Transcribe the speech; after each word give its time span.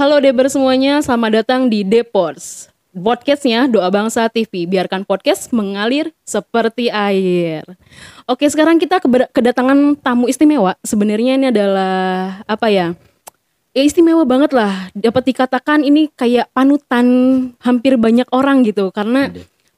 Halo 0.00 0.16
Deber 0.16 0.48
semuanya, 0.48 1.04
selamat 1.04 1.44
datang 1.44 1.68
di 1.68 1.84
Depors. 1.84 2.72
Podcastnya 2.96 3.68
Doa 3.68 3.92
Bangsa 3.92 4.32
TV, 4.32 4.64
biarkan 4.64 5.04
podcast 5.04 5.52
mengalir 5.52 6.16
seperti 6.24 6.88
air. 6.88 7.68
Oke, 8.24 8.48
sekarang 8.48 8.80
kita 8.80 8.96
kedatangan 9.28 10.00
tamu 10.00 10.24
istimewa. 10.24 10.72
Sebenarnya 10.80 11.36
ini 11.36 11.52
adalah 11.52 12.40
apa 12.48 12.72
ya? 12.72 12.96
Ya 13.76 13.82
istimewa 13.84 14.24
banget 14.24 14.56
lah. 14.56 14.88
Dapat 14.96 15.36
dikatakan 15.36 15.84
ini 15.84 16.08
kayak 16.16 16.48
panutan 16.56 17.06
hampir 17.60 18.00
banyak 18.00 18.32
orang 18.32 18.64
gitu, 18.64 18.88
karena 18.96 19.28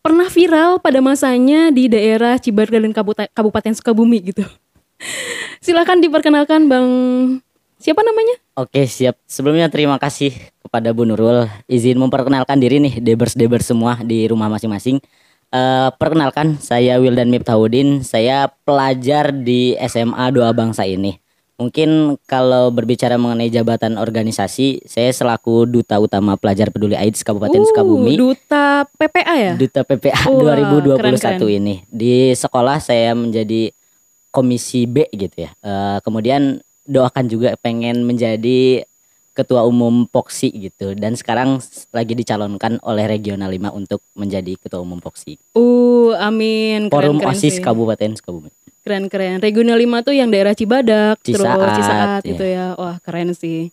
pernah 0.07 0.31
viral 0.31 0.79
pada 0.79 1.03
masanya 1.03 1.75
di 1.75 1.91
daerah 1.91 2.39
Cibarga 2.39 2.79
dan 2.79 2.95
Kabupaten, 2.95 3.27
Kabupaten 3.27 3.75
Sukabumi 3.75 4.23
gitu. 4.23 4.47
Silakan 5.59 5.99
diperkenalkan 5.99 6.71
Bang 6.71 6.91
siapa 7.83 8.07
namanya? 8.07 8.39
Oke 8.55 8.87
siap. 8.87 9.19
Sebelumnya 9.27 9.67
terima 9.67 9.99
kasih 9.99 10.31
kepada 10.63 10.95
Bu 10.95 11.03
Nurul 11.03 11.51
izin 11.67 11.99
memperkenalkan 11.99 12.63
diri 12.63 12.79
nih 12.79 13.03
debers 13.03 13.35
debers 13.35 13.67
semua 13.67 13.99
di 14.01 14.25
rumah 14.31 14.47
masing-masing. 14.47 15.03
Eh, 15.53 15.91
perkenalkan 16.01 16.57
saya 16.63 16.97
Wildan 17.03 17.29
Miftahudin. 17.29 18.01
Saya 18.01 18.49
pelajar 18.65 19.35
di 19.35 19.77
SMA 19.85 20.33
Doa 20.33 20.55
Bangsa 20.55 20.87
ini. 20.89 21.21
Mungkin 21.61 22.17
kalau 22.25 22.73
berbicara 22.73 23.21
mengenai 23.21 23.53
jabatan 23.53 24.01
organisasi, 24.01 24.83
saya 24.89 25.13
selaku 25.13 25.69
duta 25.69 26.01
utama 26.01 26.35
pelajar 26.41 26.73
peduli 26.73 26.97
AIDS 26.97 27.21
Kabupaten 27.21 27.61
Uh, 27.61 27.69
Sukabumi. 27.69 28.17
Duta 28.17 28.89
PPA 28.97 29.35
ya? 29.37 29.53
Duta 29.55 29.85
PPA 29.85 30.33
Wah, 30.33 30.57
2021 30.57 30.97
keren-keren. 30.99 31.39
ini. 31.53 31.75
Di 31.87 32.33
sekolah 32.33 32.81
saya 32.81 33.13
menjadi 33.13 33.71
komisi 34.33 34.89
B 34.89 35.07
gitu 35.13 35.45
ya. 35.45 35.53
Eh, 35.61 35.99
kemudian 36.01 36.65
doakan 36.87 37.31
juga 37.31 37.55
pengen 37.61 38.03
menjadi 38.03 38.87
ketua 39.33 39.65
umum 39.65 40.05
Poksi 40.05 40.53
gitu 40.53 40.93
dan 40.93 41.17
sekarang 41.17 41.57
lagi 41.89 42.13
dicalonkan 42.13 42.77
oleh 42.85 43.09
Regional 43.09 43.49
5 43.49 43.73
untuk 43.73 44.05
menjadi 44.13 44.61
ketua 44.61 44.85
umum 44.85 45.01
Poksi. 45.01 45.41
Uh, 45.57 46.13
amin. 46.21 46.93
Forum 46.93 47.17
Keren-keren 47.17 47.41
OSIS 47.41 47.59
sih. 47.59 47.65
Kabupaten 47.65 48.13
Sukabumi. 48.21 48.53
Keren-keren. 48.85 49.41
Regional 49.41 49.79
5 49.81 50.07
tuh 50.07 50.15
yang 50.15 50.29
daerah 50.29 50.53
Cibadak, 50.53 51.17
terus 51.25 51.41
Cisaat, 51.41 51.77
Cisaat 51.79 52.21
iya. 52.23 52.29
gitu 52.29 52.45
ya. 52.45 52.67
Wah, 52.77 52.97
keren 53.01 53.33
sih. 53.33 53.73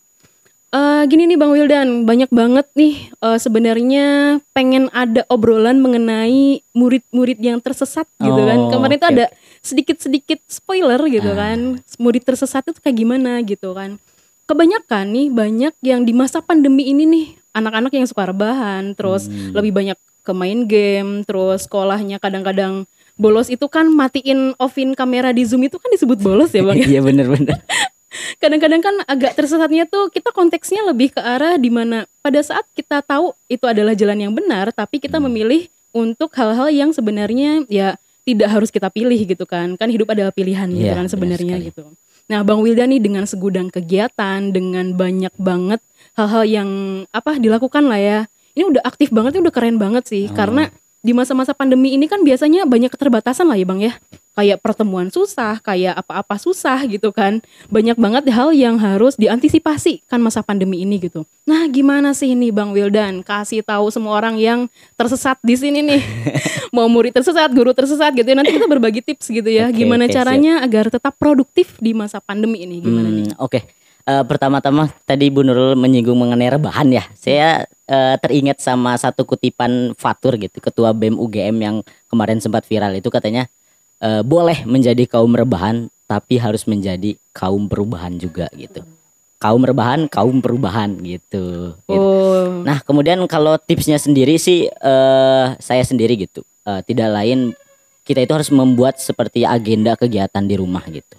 Eh 0.69 1.01
gini 1.09 1.25
nih 1.25 1.33
Bang 1.33 1.49
Wildan, 1.49 2.05
banyak 2.05 2.29
banget 2.29 2.69
nih 2.77 3.09
eh, 3.09 3.39
sebenarnya 3.41 4.37
pengen 4.53 4.85
ada 4.93 5.25
obrolan 5.25 5.81
mengenai 5.81 6.61
murid-murid 6.77 7.41
yang 7.41 7.57
tersesat 7.57 8.05
gitu 8.21 8.41
kan. 8.45 8.69
Oh, 8.69 8.77
Kemarin 8.77 8.95
itu 9.01 9.07
oke, 9.09 9.13
ada 9.17 9.25
sedikit-sedikit 9.61 10.39
spoiler 10.45 10.99
gitu 11.07 11.31
Ah. 11.31 11.37
kan. 11.53 11.59
Murid 11.97 12.23
tersesat 12.23 12.63
itu 12.65 12.79
kayak 12.79 12.97
gimana 12.97 13.39
gitu 13.41 13.73
kan. 13.73 13.99
Kebanyakan 14.45 15.05
nih 15.13 15.27
banyak 15.29 15.73
yang 15.81 16.01
di 16.03 16.11
masa 16.11 16.41
pandemi 16.41 16.89
ini 16.89 17.05
nih 17.05 17.25
anak-anak 17.53 17.93
yang 17.93 18.07
suka 18.09 18.29
rebahan, 18.29 18.97
terus 18.97 19.29
Hmm. 19.29 19.53
lebih 19.53 19.71
banyak 19.71 19.97
ke 20.19 20.31
main 20.33 20.65
game, 20.65 21.21
terus 21.23 21.65
sekolahnya 21.65 22.17
kadang-kadang 22.17 22.85
bolos 23.13 23.49
itu 23.49 23.65
kan 23.67 23.89
matiin 23.89 24.53
offin 24.57 24.93
kamera 24.93 25.29
di 25.29 25.43
Zoom 25.43 25.65
itu 25.65 25.77
kan 25.77 25.89
disebut 25.89 26.17
bolos 26.19 26.49
ya 26.49 26.61
Bang 26.63 26.77
ya. 26.77 26.85
Iya 26.97 27.01
bener-bener. 27.01 27.57
Kadang-kadang 28.41 28.81
kan 28.81 28.95
agak 29.05 29.37
tersesatnya 29.37 29.85
tuh 29.85 30.09
kita 30.09 30.33
konteksnya 30.33 30.81
lebih 30.81 31.13
ke 31.13 31.21
arah 31.21 31.61
di 31.61 31.69
mana 31.69 32.09
pada 32.19 32.41
saat 32.41 32.65
kita 32.73 33.05
tahu 33.05 33.37
itu 33.45 33.61
adalah 33.69 33.93
jalan 33.93 34.17
yang 34.17 34.33
benar, 34.33 34.73
tapi 34.73 34.97
kita 34.97 35.21
Hmm. 35.21 35.29
memilih 35.29 35.69
untuk 35.93 36.33
hal-hal 36.33 36.69
yang 36.69 36.89
sebenarnya 36.89 37.69
ya 37.69 38.01
tidak 38.33 38.49
harus 38.53 38.69
kita 38.69 38.93
pilih 38.93 39.17
gitu 39.25 39.45
kan. 39.49 39.73
Kan 39.73 39.89
hidup 39.89 40.13
adalah 40.13 40.29
pilihan 40.29 40.69
gitu 40.69 40.85
Iya, 40.85 40.93
kan 40.93 41.05
benar 41.05 41.13
sebenarnya 41.13 41.55
gitu. 41.65 41.83
Nah, 42.29 42.45
Bang 42.45 42.61
Wildan 42.61 42.93
nih 42.93 43.01
dengan 43.01 43.25
segudang 43.25 43.73
kegiatan, 43.73 44.53
dengan 44.53 44.93
banyak 44.93 45.33
banget 45.41 45.81
hal-hal 46.13 46.43
yang 46.45 46.69
apa 47.09 47.41
dilakukan 47.41 47.89
lah 47.89 47.97
ya. 47.97 48.19
Ini 48.53 48.69
udah 48.69 48.81
aktif 48.85 49.09
banget, 49.09 49.37
ini 49.37 49.49
udah 49.49 49.55
keren 49.55 49.81
banget 49.81 50.05
sih. 50.05 50.29
Oh. 50.29 50.35
Karena 50.37 50.69
di 50.99 51.15
masa-masa 51.15 51.55
pandemi 51.55 51.95
ini 51.95 52.11
kan 52.11 52.19
biasanya 52.27 52.67
banyak 52.67 52.91
keterbatasan 52.91 53.47
lah 53.47 53.55
ya 53.55 53.63
Bang 53.67 53.79
ya. 53.79 53.95
Kayak 54.35 54.63
pertemuan 54.63 55.11
susah, 55.11 55.59
kayak 55.59 55.99
apa-apa 55.99 56.39
susah 56.39 56.79
gitu 56.87 57.11
kan. 57.11 57.43
Banyak 57.67 57.99
banget 57.99 58.31
hal 58.31 58.55
yang 58.55 58.79
harus 58.79 59.19
diantisipasi 59.19 60.07
kan 60.07 60.23
masa 60.23 60.39
pandemi 60.39 60.79
ini 60.83 60.95
gitu. 60.95 61.27
Nah, 61.43 61.67
gimana 61.67 62.15
sih 62.15 62.31
ini 62.31 62.47
Bang 62.51 62.71
Wildan? 62.71 63.19
Kasih 63.23 63.63
tahu 63.67 63.91
semua 63.91 64.15
orang 64.15 64.39
yang 64.39 64.71
tersesat 64.95 65.39
di 65.43 65.59
sini 65.59 65.83
nih. 65.83 66.01
Mau 66.75 66.87
murid 66.87 67.11
tersesat, 67.11 67.51
guru 67.51 67.75
tersesat 67.75 68.15
gitu 68.15 68.27
ya. 68.31 68.35
Nanti 68.39 68.55
kita 68.55 68.67
berbagi 68.69 69.03
tips 69.03 69.27
gitu 69.27 69.49
ya. 69.49 69.67
Oke, 69.67 69.83
gimana 69.83 70.07
oke, 70.07 70.13
caranya 70.15 70.63
agar 70.63 70.87
tetap 70.87 71.19
produktif 71.19 71.75
di 71.83 71.91
masa 71.91 72.23
pandemi 72.23 72.63
ini 72.63 72.79
gimana 72.79 73.11
nih? 73.11 73.35
Hmm, 73.35 73.43
Oke, 73.43 73.59
Eh, 74.09 74.25
pertama-tama 74.25 74.89
tadi 75.05 75.29
Bu 75.29 75.45
Nurul 75.45 75.77
menyinggung 75.77 76.17
mengenai 76.17 76.49
rebahan 76.49 76.89
ya. 76.89 77.05
Saya 77.13 77.69
eh, 77.85 78.15
teringat 78.17 78.57
sama 78.57 78.97
satu 78.97 79.21
kutipan 79.21 79.93
Fatur 79.93 80.33
gitu, 80.41 80.57
ketua 80.57 80.97
BEM 80.97 81.13
UGM 81.13 81.55
yang 81.61 81.75
kemarin 82.09 82.41
sempat 82.41 82.65
viral 82.65 82.97
itu 82.97 83.05
katanya 83.13 83.45
eh, 84.01 84.25
boleh 84.25 84.65
menjadi 84.65 85.05
kaum 85.05 85.37
rebahan, 85.37 85.93
tapi 86.09 86.41
harus 86.41 86.65
menjadi 86.65 87.21
kaum 87.37 87.69
perubahan 87.69 88.17
juga 88.17 88.49
gitu. 88.57 88.81
Kaum 89.37 89.61
rebahan, 89.61 90.09
kaum 90.09 90.41
perubahan 90.41 90.89
gitu. 91.05 91.77
gitu. 91.85 92.01
Oh, 92.01 92.65
Nah, 92.65 92.81
kemudian 92.81 93.21
kalau 93.29 93.61
tipsnya 93.61 94.01
sendiri 94.01 94.41
sih 94.41 94.65
eh 94.73 95.47
saya 95.61 95.83
sendiri 95.85 96.17
gitu. 96.17 96.41
Eh, 96.65 96.81
tidak 96.81 97.13
lain 97.13 97.53
kita 98.01 98.25
itu 98.25 98.33
harus 98.33 98.49
membuat 98.49 98.97
seperti 98.97 99.45
agenda 99.45 99.93
kegiatan 99.93 100.41
di 100.41 100.57
rumah 100.57 100.81
gitu. 100.89 101.18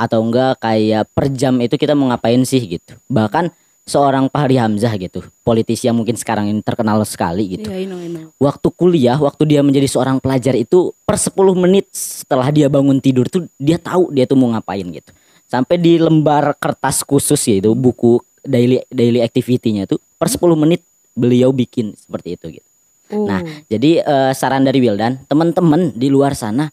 Atau 0.00 0.24
enggak 0.24 0.64
kayak 0.64 1.12
per 1.12 1.28
jam 1.28 1.60
itu 1.60 1.76
kita 1.76 1.92
mau 1.92 2.08
ngapain 2.08 2.40
sih 2.48 2.64
gitu. 2.64 2.96
Bahkan 3.12 3.52
seorang 3.84 4.30
Fahri 4.30 4.56
Hamzah 4.56 4.94
gitu, 4.96 5.20
politisi 5.42 5.90
yang 5.90 5.98
mungkin 5.98 6.14
sekarang 6.14 6.46
ini 6.46 6.62
terkenal 6.62 7.02
sekali 7.02 7.58
gitu. 7.58 7.68
I 7.68 7.84
know, 7.84 7.98
I 7.98 8.08
know. 8.08 8.30
Waktu 8.38 8.68
kuliah, 8.72 9.18
waktu 9.18 9.42
dia 9.50 9.60
menjadi 9.66 9.90
seorang 9.90 10.22
pelajar 10.22 10.54
itu 10.54 10.94
per 11.02 11.18
10 11.18 11.34
menit 11.58 11.90
setelah 11.90 12.48
dia 12.54 12.70
bangun 12.70 13.02
tidur 13.02 13.26
tuh 13.26 13.50
dia 13.58 13.76
tahu 13.76 14.14
dia 14.14 14.24
tuh 14.24 14.38
mau 14.38 14.54
ngapain 14.54 14.86
gitu. 14.86 15.10
Sampai 15.50 15.82
di 15.82 15.98
lembar 15.98 16.54
kertas 16.56 17.02
khusus 17.02 17.42
gitu, 17.42 17.74
buku 17.74 18.22
daily 18.46 18.80
daily 18.88 19.20
activity-nya 19.20 19.90
tuh 19.90 19.98
per 20.16 20.30
10 20.30 20.38
menit 20.54 20.86
beliau 21.12 21.50
bikin 21.50 21.92
seperti 21.98 22.38
itu 22.38 22.46
gitu. 22.62 22.68
Oh. 23.10 23.26
Nah, 23.26 23.42
jadi 23.66 24.06
eh, 24.06 24.32
saran 24.38 24.62
dari 24.62 24.78
Wildan, 24.78 25.26
teman-teman 25.26 25.90
di 25.98 26.06
luar 26.06 26.38
sana 26.38 26.70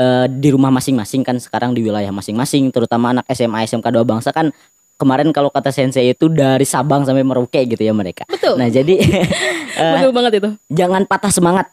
eh, 0.00 0.26
di 0.32 0.48
rumah 0.48 0.72
masing-masing 0.72 1.20
kan 1.20 1.36
sekarang 1.36 1.76
di 1.76 1.84
wilayah 1.84 2.08
masing-masing, 2.08 2.72
terutama 2.72 3.12
anak 3.12 3.28
SMA 3.36 3.68
SMK 3.68 3.84
Dua 3.92 4.04
Bangsa 4.08 4.32
kan 4.32 4.48
kemarin 4.96 5.28
kalau 5.32 5.52
kata 5.52 5.68
sensei 5.72 6.12
itu 6.16 6.28
dari 6.32 6.64
Sabang 6.64 7.04
sampai 7.04 7.24
Merauke 7.24 7.60
gitu 7.68 7.80
ya 7.80 7.92
mereka. 7.92 8.24
betul. 8.28 8.56
Nah, 8.56 8.68
jadi 8.72 8.96
eh, 9.80 9.92
betul 10.00 10.12
banget 10.16 10.32
itu. 10.40 10.50
jangan 10.72 11.04
patah 11.04 11.32
semangat. 11.32 11.68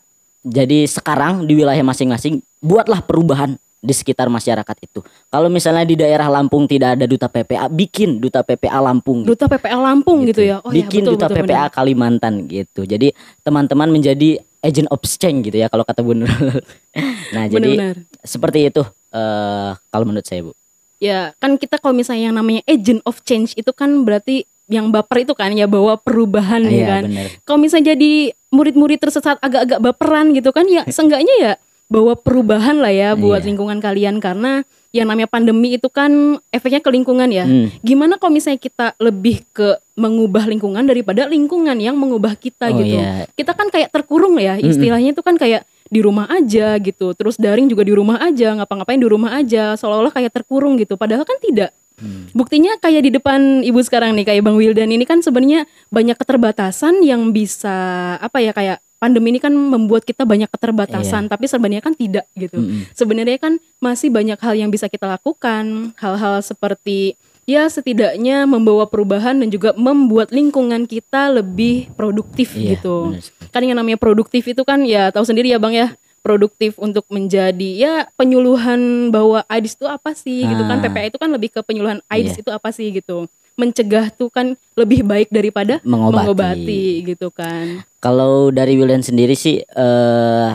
Jadi 0.47 0.87
sekarang 0.87 1.43
di 1.43 1.59
wilayah 1.59 1.83
masing-masing 1.83 2.39
buatlah 2.63 3.03
perubahan 3.03 3.59
di 3.77 3.93
sekitar 3.93 4.27
masyarakat 4.27 4.77
itu. 4.83 4.99
Kalau 5.29 5.47
misalnya 5.47 5.85
di 5.85 5.95
daerah 5.95 6.27
Lampung 6.27 6.65
tidak 6.65 6.97
ada 6.97 7.05
duta 7.05 7.29
PPA, 7.29 7.69
bikin 7.69 8.17
duta 8.17 8.41
PPA 8.41 8.79
Lampung. 8.81 9.21
Duta 9.23 9.45
PPL 9.45 9.79
Lampung 9.79 10.25
gitu, 10.25 10.41
ya. 10.41 10.59
Oh 10.65 10.73
bikin 10.73 11.05
ya, 11.05 11.11
betul, 11.11 11.13
duta 11.15 11.27
betul, 11.29 11.37
PPA 11.45 11.63
benar. 11.67 11.75
Kalimantan 11.75 12.33
gitu. 12.49 12.81
Jadi 12.83 13.13
teman-teman 13.45 13.87
menjadi 13.91 14.41
agent 14.67 14.91
of 14.91 14.99
change 15.01 15.47
gitu 15.47 15.57
ya 15.57 15.67
kalau 15.67 15.81
kata 15.81 16.03
Bu 16.03 16.11
Nurul. 16.11 16.59
nah, 17.35 17.47
jadi 17.47 17.71
Benar-benar. 17.71 17.95
seperti 18.21 18.59
itu 18.67 18.83
eh 19.07 19.71
kalau 19.87 20.03
menurut 20.03 20.27
saya, 20.27 20.43
Bu. 20.43 20.51
Ya, 20.97 21.31
kan 21.37 21.55
kita 21.55 21.77
kalau 21.77 21.93
misalnya 21.93 22.27
yang 22.27 22.35
namanya 22.35 22.59
agent 22.65 22.99
of 23.03 23.23
change 23.23 23.53
itu 23.53 23.69
kan 23.71 24.03
berarti 24.03 24.43
yang 24.67 24.91
baper 24.91 25.23
itu 25.23 25.31
kan 25.31 25.53
ya 25.53 25.63
bawa 25.63 25.95
perubahan 25.95 26.59
ya 26.61 26.73
Iya, 26.73 26.85
kan. 26.89 27.03
Kalau 27.41 27.59
misalnya 27.61 27.95
jadi 27.95 28.35
murid-murid 28.49 28.99
tersesat 28.99 29.39
agak-agak 29.39 29.79
baperan 29.79 30.35
gitu 30.35 30.51
kan 30.51 30.67
ya 30.67 30.83
seenggaknya 30.91 31.35
ya 31.39 31.53
bawa 31.87 32.19
perubahan 32.19 32.83
lah 32.83 32.91
ya 32.91 33.15
buat 33.15 33.39
Iya. 33.41 33.47
lingkungan 33.47 33.79
kalian 33.79 34.19
karena 34.19 34.67
yang 34.91 35.07
namanya 35.07 35.29
pandemi 35.29 35.77
itu 35.77 35.87
kan 35.87 36.11
efeknya 36.49 36.81
ke 36.81 36.89
lingkungan 36.89 37.29
ya. 37.29 37.45
Hmm. 37.45 37.71
Gimana 37.79 38.17
kalau 38.17 38.33
misalnya 38.33 38.59
kita 38.59 38.91
lebih 38.99 39.45
ke 39.53 39.77
mengubah 39.97 40.45
lingkungan 40.45 40.85
daripada 40.85 41.25
lingkungan 41.25 41.73
yang 41.81 41.97
mengubah 41.97 42.37
kita 42.37 42.69
Oh, 42.69 42.77
gitu. 42.77 43.01
iya. 43.01 43.25
Kita 43.33 43.57
kan 43.57 43.73
kayak 43.73 43.89
terkurung 43.89 44.37
ya, 44.37 44.61
istilahnya 44.61 45.17
itu 45.17 45.25
kan 45.25 45.35
kayak 45.41 45.65
di 45.89 45.99
rumah 46.05 46.29
aja 46.29 46.77
gitu. 46.77 47.17
Terus 47.17 47.35
daring 47.35 47.65
juga 47.65 47.81
di 47.81 47.97
rumah 47.97 48.21
aja, 48.21 48.53
ngapa-ngapain 48.61 49.01
di 49.01 49.09
rumah 49.09 49.33
aja, 49.41 49.73
seolah-olah 49.73 50.13
kayak 50.13 50.29
terkurung 50.29 50.77
gitu. 50.77 50.95
Padahal 51.01 51.25
kan 51.25 51.41
tidak. 51.41 51.73
Hmm. 51.97 52.29
Buktinya 52.29 52.77
kayak 52.77 53.09
di 53.09 53.11
depan 53.17 53.65
ibu 53.65 53.81
sekarang 53.81 54.13
nih 54.13 54.29
kayak 54.29 54.45
Bang 54.45 54.53
Wildan 54.61 54.93
ini 54.93 55.01
kan 55.01 55.25
sebenarnya 55.25 55.65
banyak 55.89 56.13
keterbatasan 56.13 57.01
yang 57.01 57.33
bisa 57.33 57.73
apa 58.21 58.37
ya 58.37 58.53
kayak 58.53 58.77
pandemi 59.01 59.33
ini 59.33 59.41
kan 59.41 59.53
membuat 59.53 60.05
kita 60.05 60.21
banyak 60.21 60.45
keterbatasan 60.49 61.25
tapi 61.25 61.49
sebenarnya 61.49 61.81
kan 61.81 61.97
tidak 61.97 62.29
gitu. 62.37 62.61
Mm-mm. 62.61 62.93
Sebenarnya 62.93 63.41
kan 63.41 63.57
masih 63.81 64.13
banyak 64.13 64.37
hal 64.37 64.53
yang 64.53 64.69
bisa 64.69 64.85
kita 64.89 65.09
lakukan, 65.09 65.93
hal-hal 65.97 66.45
seperti 66.45 67.17
ya 67.47 67.63
setidaknya 67.65 68.43
membawa 68.43 68.83
perubahan 68.83 69.39
dan 69.39 69.47
juga 69.47 69.71
membuat 69.73 70.29
lingkungan 70.29 70.83
kita 70.83 71.31
lebih 71.31 71.87
produktif 71.95 72.51
Iya, 72.51 72.75
gitu. 72.75 73.15
sekali. 73.15 73.49
Kan 73.49 73.61
yang 73.63 73.79
namanya 73.79 73.95
produktif 73.95 74.43
itu 74.43 74.61
kan 74.61 74.83
ya 74.83 75.07
tahu 75.09 75.23
sendiri 75.23 75.47
ya 75.47 75.57
Bang 75.57 75.71
ya 75.71 75.95
produktif 76.19 76.75
untuk 76.75 77.07
menjadi 77.07 77.69
ya 77.71 77.93
penyuluhan 78.13 79.07
bahwa 79.09 79.47
AIDS 79.47 79.73
itu 79.73 79.87
apa 79.87 80.11
sih 80.11 80.43
gitu 80.43 80.59
kan 80.61 80.77
Ah. 80.77 80.83
PPA 80.83 81.07
itu 81.07 81.17
kan 81.17 81.31
lebih 81.31 81.49
ke 81.49 81.63
penyuluhan 81.63 82.03
AIDS 82.05 82.35
Iya. 82.35 82.43
itu 82.43 82.49
apa 82.51 82.69
sih 82.69 82.91
gitu 82.91 83.31
mencegah 83.55 84.11
tuh 84.11 84.27
kan 84.27 84.53
lebih 84.75 85.01
baik 85.01 85.31
daripada 85.31 85.79
Mengobati. 85.81 87.01
gitu 87.07 87.31
kan. 87.31 87.81
Kalau 87.97 88.51
dari 88.51 88.75
Wildan 88.75 89.01
sendiri 89.01 89.33
sih 89.33 89.63
eh 89.63 90.49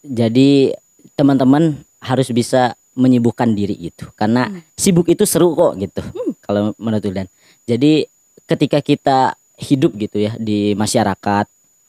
jadi 0.00 0.72
teman-teman 1.12 1.74
harus 1.98 2.30
bisa 2.30 2.72
menyibukkan 2.94 3.50
diri 3.50 3.76
gitu. 3.82 4.08
Karena 4.14 4.46
Hmm. 4.46 4.62
sibuk 4.72 5.04
itu 5.04 5.26
seru 5.26 5.52
kok 5.52 5.74
gitu. 5.76 6.00
Kalau 6.46 6.72
menurut 6.78 7.02
Wildan. 7.02 7.28
Jadi 7.66 8.06
ketika 8.46 8.78
kita 8.78 9.18
hidup 9.58 9.98
gitu 9.98 10.22
ya 10.22 10.32
di 10.38 10.72
masyarakat, 10.72 11.46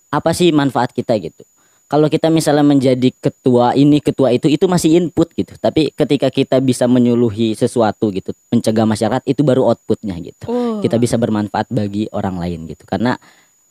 apa 0.10 0.30
sih 0.34 0.50
manfaat 0.50 0.92
kita 0.92 1.14
gitu? 1.22 1.46
Kalau 1.88 2.12
kita 2.12 2.28
misalnya 2.28 2.68
menjadi 2.68 3.16
ketua 3.16 3.72
ini, 3.72 4.04
ketua 4.04 4.36
itu, 4.36 4.52
itu 4.52 4.68
masih 4.68 5.00
input 5.00 5.32
gitu. 5.32 5.56
Tapi 5.56 5.96
ketika 5.96 6.28
kita 6.28 6.60
bisa 6.60 6.84
menyuluhi 6.84 7.56
sesuatu 7.56 8.12
gitu, 8.12 8.36
mencegah 8.52 8.84
masyarakat, 8.84 9.24
itu 9.24 9.40
baru 9.40 9.72
outputnya 9.72 10.20
gitu 10.20 10.52
Oh. 10.52 10.84
kita 10.84 11.00
bisa 11.00 11.16
bermanfaat 11.16 11.72
bagi 11.72 12.12
orang 12.12 12.38
lain 12.38 12.68
gitu 12.68 12.84
karena 12.84 13.16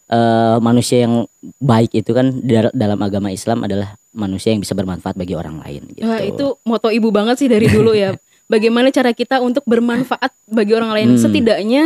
eh, 0.07 0.57
manusia 0.63 1.05
yang 1.05 1.27
baik 1.59 1.93
itu 1.93 2.11
kan 2.15 2.31
dalam 2.73 2.99
agama 3.03 3.29
Islam 3.29 3.67
adalah 3.67 3.99
manusia 4.15 4.55
yang 4.55 4.65
bisa 4.65 4.73
bermanfaat 4.73 5.13
bagi 5.13 5.37
orang 5.37 5.61
lain 5.61 5.83
gitu. 5.93 6.07
Wah, 6.09 6.23
itu 6.23 6.47
moto 6.65 6.89
ibu 6.89 7.13
banget 7.13 7.37
sih 7.37 7.49
dari 7.53 7.69
dulu 7.69 7.93
ya. 7.93 8.17
Bagaimana 8.47 8.89
cara 8.89 9.11
kita 9.11 9.43
untuk 9.43 9.67
bermanfaat 9.67 10.31
bagi 10.47 10.73
orang 10.73 10.95
lain? 10.95 11.09
Hmm. 11.15 11.21
Setidaknya 11.21 11.85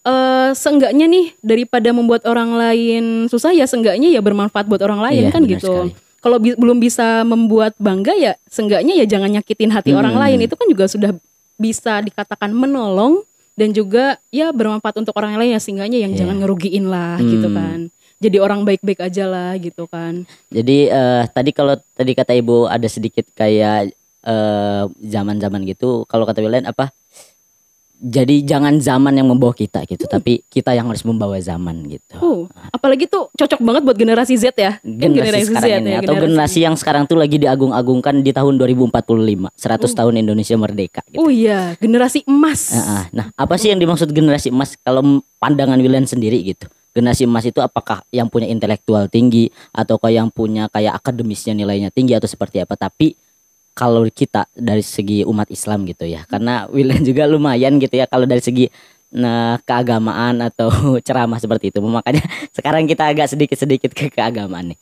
eh 0.00 0.50
seenggaknya 0.54 1.04
nih 1.04 1.36
daripada 1.40 1.90
membuat 1.90 2.24
orang 2.24 2.54
lain 2.54 3.04
susah 3.26 3.52
ya 3.52 3.66
seenggaknya 3.66 4.08
ya 4.08 4.22
bermanfaat 4.22 4.64
buat 4.64 4.80
orang 4.80 5.04
lain 5.04 5.28
Iya, 5.28 5.30
kan 5.30 5.42
gitu. 5.44 5.68
sekali. 5.68 5.92
Kalau 6.18 6.38
bi- 6.38 6.56
belum 6.56 6.78
bisa 6.78 7.22
membuat 7.22 7.76
bangga 7.76 8.14
ya 8.14 8.32
seenggaknya 8.46 8.94
ya 8.94 9.04
jangan 9.04 9.30
nyakitin 9.30 9.68
hati 9.68 9.92
orang 9.92 10.16
Hmm. 10.16 10.22
lain. 10.24 10.38
Itu 10.40 10.54
kan 10.54 10.64
juga 10.66 10.88
sudah 10.88 11.12
bisa 11.56 12.00
dikatakan 12.00 12.50
menolong 12.50 13.20
dan 13.52 13.70
juga 13.70 14.16
ya 14.30 14.48
bermanfaat 14.48 14.96
untuk 14.96 15.12
orang 15.12 15.34
lain 15.36 15.52
ya 15.52 15.60
seenggaknya 15.60 15.98
yang 16.00 16.14
Iya. 16.14 16.24
jangan 16.24 16.36
ngerugiin 16.40 16.86
lah 16.86 17.18
gitu 17.20 17.50
Hmm. 17.50 17.58
kan. 17.58 17.78
Jadi 18.18 18.36
orang 18.38 18.60
baik-baik 18.62 18.98
aja 19.00 19.24
lah 19.26 19.54
gitu 19.54 19.84
kan. 19.86 20.24
Jadi 20.48 20.88
eh, 20.88 21.22
tadi 21.28 21.50
kalau 21.52 21.76
tadi 21.92 22.12
kata 22.14 22.32
ibu 22.32 22.64
ada 22.64 22.86
sedikit 22.86 23.28
kayak 23.32 23.92
eh, 24.24 24.84
zaman-zaman 24.88 25.62
gitu. 25.68 26.08
Kalau 26.08 26.24
kata 26.26 26.42
Wilan 26.42 26.66
apa? 26.66 26.90
Jadi 27.98 28.46
jangan 28.46 28.78
zaman 28.78 29.10
yang 29.10 29.26
membawa 29.26 29.50
kita 29.50 29.82
gitu, 29.82 30.06
tapi 30.06 30.46
kita 30.46 30.70
yang 30.70 30.86
harus 30.86 31.02
membawa 31.02 31.34
zaman 31.42 31.82
gitu. 31.90 32.14
Oh, 32.22 32.40
apalagi 32.70 33.10
tuh 33.10 33.26
cocok 33.34 33.58
banget 33.58 33.82
buat 33.82 33.98
generasi 33.98 34.38
Z 34.38 34.54
ya. 34.54 34.78
Kan 34.78 35.10
generasi 35.18 35.50
sekarang 35.50 35.82
ini 35.82 35.98
atau 35.98 36.14
generasi 36.14 36.62
yang 36.62 36.78
sekarang 36.78 37.10
tuh 37.10 37.18
lagi 37.18 37.42
diagung-agungkan 37.42 38.22
di 38.22 38.30
tahun 38.30 38.54
2045 38.54 39.50
100 39.50 39.98
tahun 39.98 40.14
Indonesia 40.14 40.54
merdeka 40.54 41.02
gitu. 41.10 41.26
Oh 41.26 41.26
iya, 41.26 41.74
generasi 41.82 42.22
emas. 42.30 42.70
Nah, 42.70 43.04
nah, 43.10 43.26
apa 43.34 43.58
sih 43.58 43.74
yang 43.74 43.82
dimaksud 43.82 44.14
generasi 44.14 44.54
emas 44.54 44.78
kalau 44.86 45.18
pandangan 45.42 45.82
William 45.82 46.06
sendiri 46.06 46.38
gitu? 46.46 46.70
Generasi 46.94 47.26
emas 47.26 47.50
itu 47.50 47.58
apakah 47.58 48.06
yang 48.14 48.30
punya 48.30 48.46
intelektual 48.46 49.10
tinggi 49.10 49.50
ataukah 49.74 50.14
yang 50.14 50.30
punya 50.30 50.70
kayak 50.70 51.02
akademisnya 51.02 51.50
nilainya 51.50 51.90
tinggi 51.90 52.14
atau 52.14 52.30
seperti 52.30 52.62
apa? 52.62 52.78
Tapi 52.78 53.18
kalau 53.78 54.02
kita 54.10 54.50
dari 54.58 54.82
segi 54.82 55.22
umat 55.22 55.46
Islam 55.54 55.86
gitu 55.86 56.02
ya, 56.02 56.26
karena 56.26 56.66
William 56.66 56.98
juga 57.06 57.30
lumayan 57.30 57.78
gitu 57.78 57.94
ya 57.94 58.10
kalau 58.10 58.26
dari 58.26 58.42
segi 58.42 58.66
nah 59.08 59.56
keagamaan 59.64 60.42
atau 60.42 60.68
ceramah 61.06 61.38
seperti 61.38 61.70
itu. 61.70 61.78
Makanya 61.78 62.26
sekarang 62.58 62.90
kita 62.90 63.06
agak 63.06 63.30
sedikit-sedikit 63.30 63.94
ke 63.94 64.10
keagamaan 64.10 64.74
nih. 64.74 64.78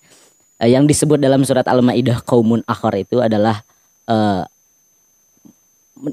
Eh, 0.65 0.73
yang 0.73 0.89
disebut 0.89 1.21
dalam 1.21 1.45
surat 1.45 1.69
Al-Maidah 1.69 2.25
kaumun 2.25 2.65
akhor 2.65 2.97
itu 2.97 3.21
adalah 3.21 3.61
eh, 4.09 4.43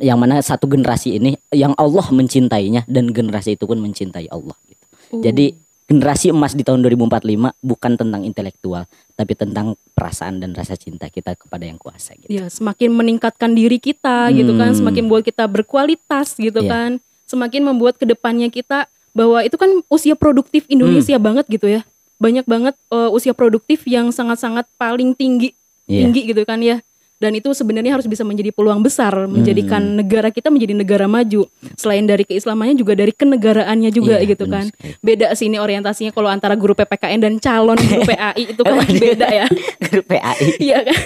yang 0.03 0.19
mana 0.19 0.43
satu 0.43 0.67
generasi 0.67 1.15
ini 1.19 1.39
yang 1.51 1.71
Allah 1.79 2.03
mencintainya 2.11 2.83
dan 2.87 3.11
generasi 3.11 3.55
itu 3.55 3.63
pun 3.63 3.79
mencintai 3.79 4.27
Allah 4.27 4.55
gitu. 4.67 4.85
Oh. 5.15 5.21
Jadi 5.23 5.62
generasi 5.93 6.29
emas 6.29 6.51
di 6.51 6.61
tahun 6.61 6.81
2045 6.81 7.53
bukan 7.59 7.91
tentang 7.93 8.21
intelektual 8.23 8.83
tapi 9.13 9.33
tentang 9.33 9.73
perasaan 9.93 10.37
dan 10.37 10.51
rasa 10.51 10.73
cinta 10.73 11.05
kita 11.07 11.33
kepada 11.33 11.63
yang 11.63 11.77
kuasa 11.77 12.15
gitu. 12.15 12.27
ya 12.27 12.47
semakin 12.47 12.89
meningkatkan 12.89 13.53
diri 13.53 13.77
kita 13.77 14.29
gitu 14.31 14.53
kan, 14.53 14.71
Hmm. 14.71 14.79
semakin 14.79 15.03
buat 15.05 15.21
kita 15.21 15.45
berkualitas 15.45 16.33
gitu 16.35 16.59
Iya. 16.59 16.69
kan. 16.69 16.91
Semakin 17.23 17.61
membuat 17.63 17.95
ke 17.95 18.03
depannya 18.03 18.47
kita 18.47 18.85
bahwa 19.11 19.41
itu 19.41 19.53
kan 19.53 19.69
usia 19.87 20.13
produktif 20.13 20.65
Indonesia 20.67 21.15
Hmm. 21.15 21.23
banget 21.23 21.45
gitu 21.47 21.67
ya. 21.67 21.81
Banyak 22.17 22.45
banget 22.45 22.73
eh, 22.89 23.09
usia 23.09 23.31
produktif 23.31 23.85
yang 23.85 24.09
sangat-sangat 24.09 24.65
paling 24.75 25.13
tinggi 25.13 25.53
Iya. 25.85 26.07
tinggi 26.07 26.21
gitu 26.31 26.41
kan 26.43 26.59
ya. 26.59 26.79
Dan 27.23 27.39
itu 27.39 27.55
sebenarnya 27.55 27.95
harus 27.95 28.03
bisa 28.03 28.27
menjadi 28.27 28.51
peluang 28.51 28.83
besar 28.83 29.15
menjadikan 29.31 29.79
Hmm. 29.79 30.03
negara 30.03 30.27
kita 30.27 30.51
menjadi 30.51 30.75
negara 30.75 31.07
maju. 31.07 31.47
Selain 31.79 32.03
dari 32.03 32.27
keislamannya 32.27 32.75
juga 32.75 32.99
dari 32.99 33.15
kenegaraannya 33.15 33.95
juga 33.95 34.19
Iya, 34.19 34.35
gitu 34.35 34.43
kan. 34.51 34.67
sekali. 34.67 34.99
Beda 34.99 35.31
sih 35.31 35.47
ini 35.47 35.55
orientasinya 35.55 36.11
kalau 36.11 36.27
antara 36.27 36.59
guru 36.59 36.75
PPKN 36.75 37.19
dan 37.23 37.33
calon 37.39 37.79
guru 37.79 38.03
PAI 38.11 38.43
itu 38.43 38.59
kan 38.59 38.75
beda 38.83 39.27
ya. 39.31 39.47
Grup 39.87 40.05
PAI. 40.11 40.47
Iya 40.59 40.83
kan? 40.83 40.99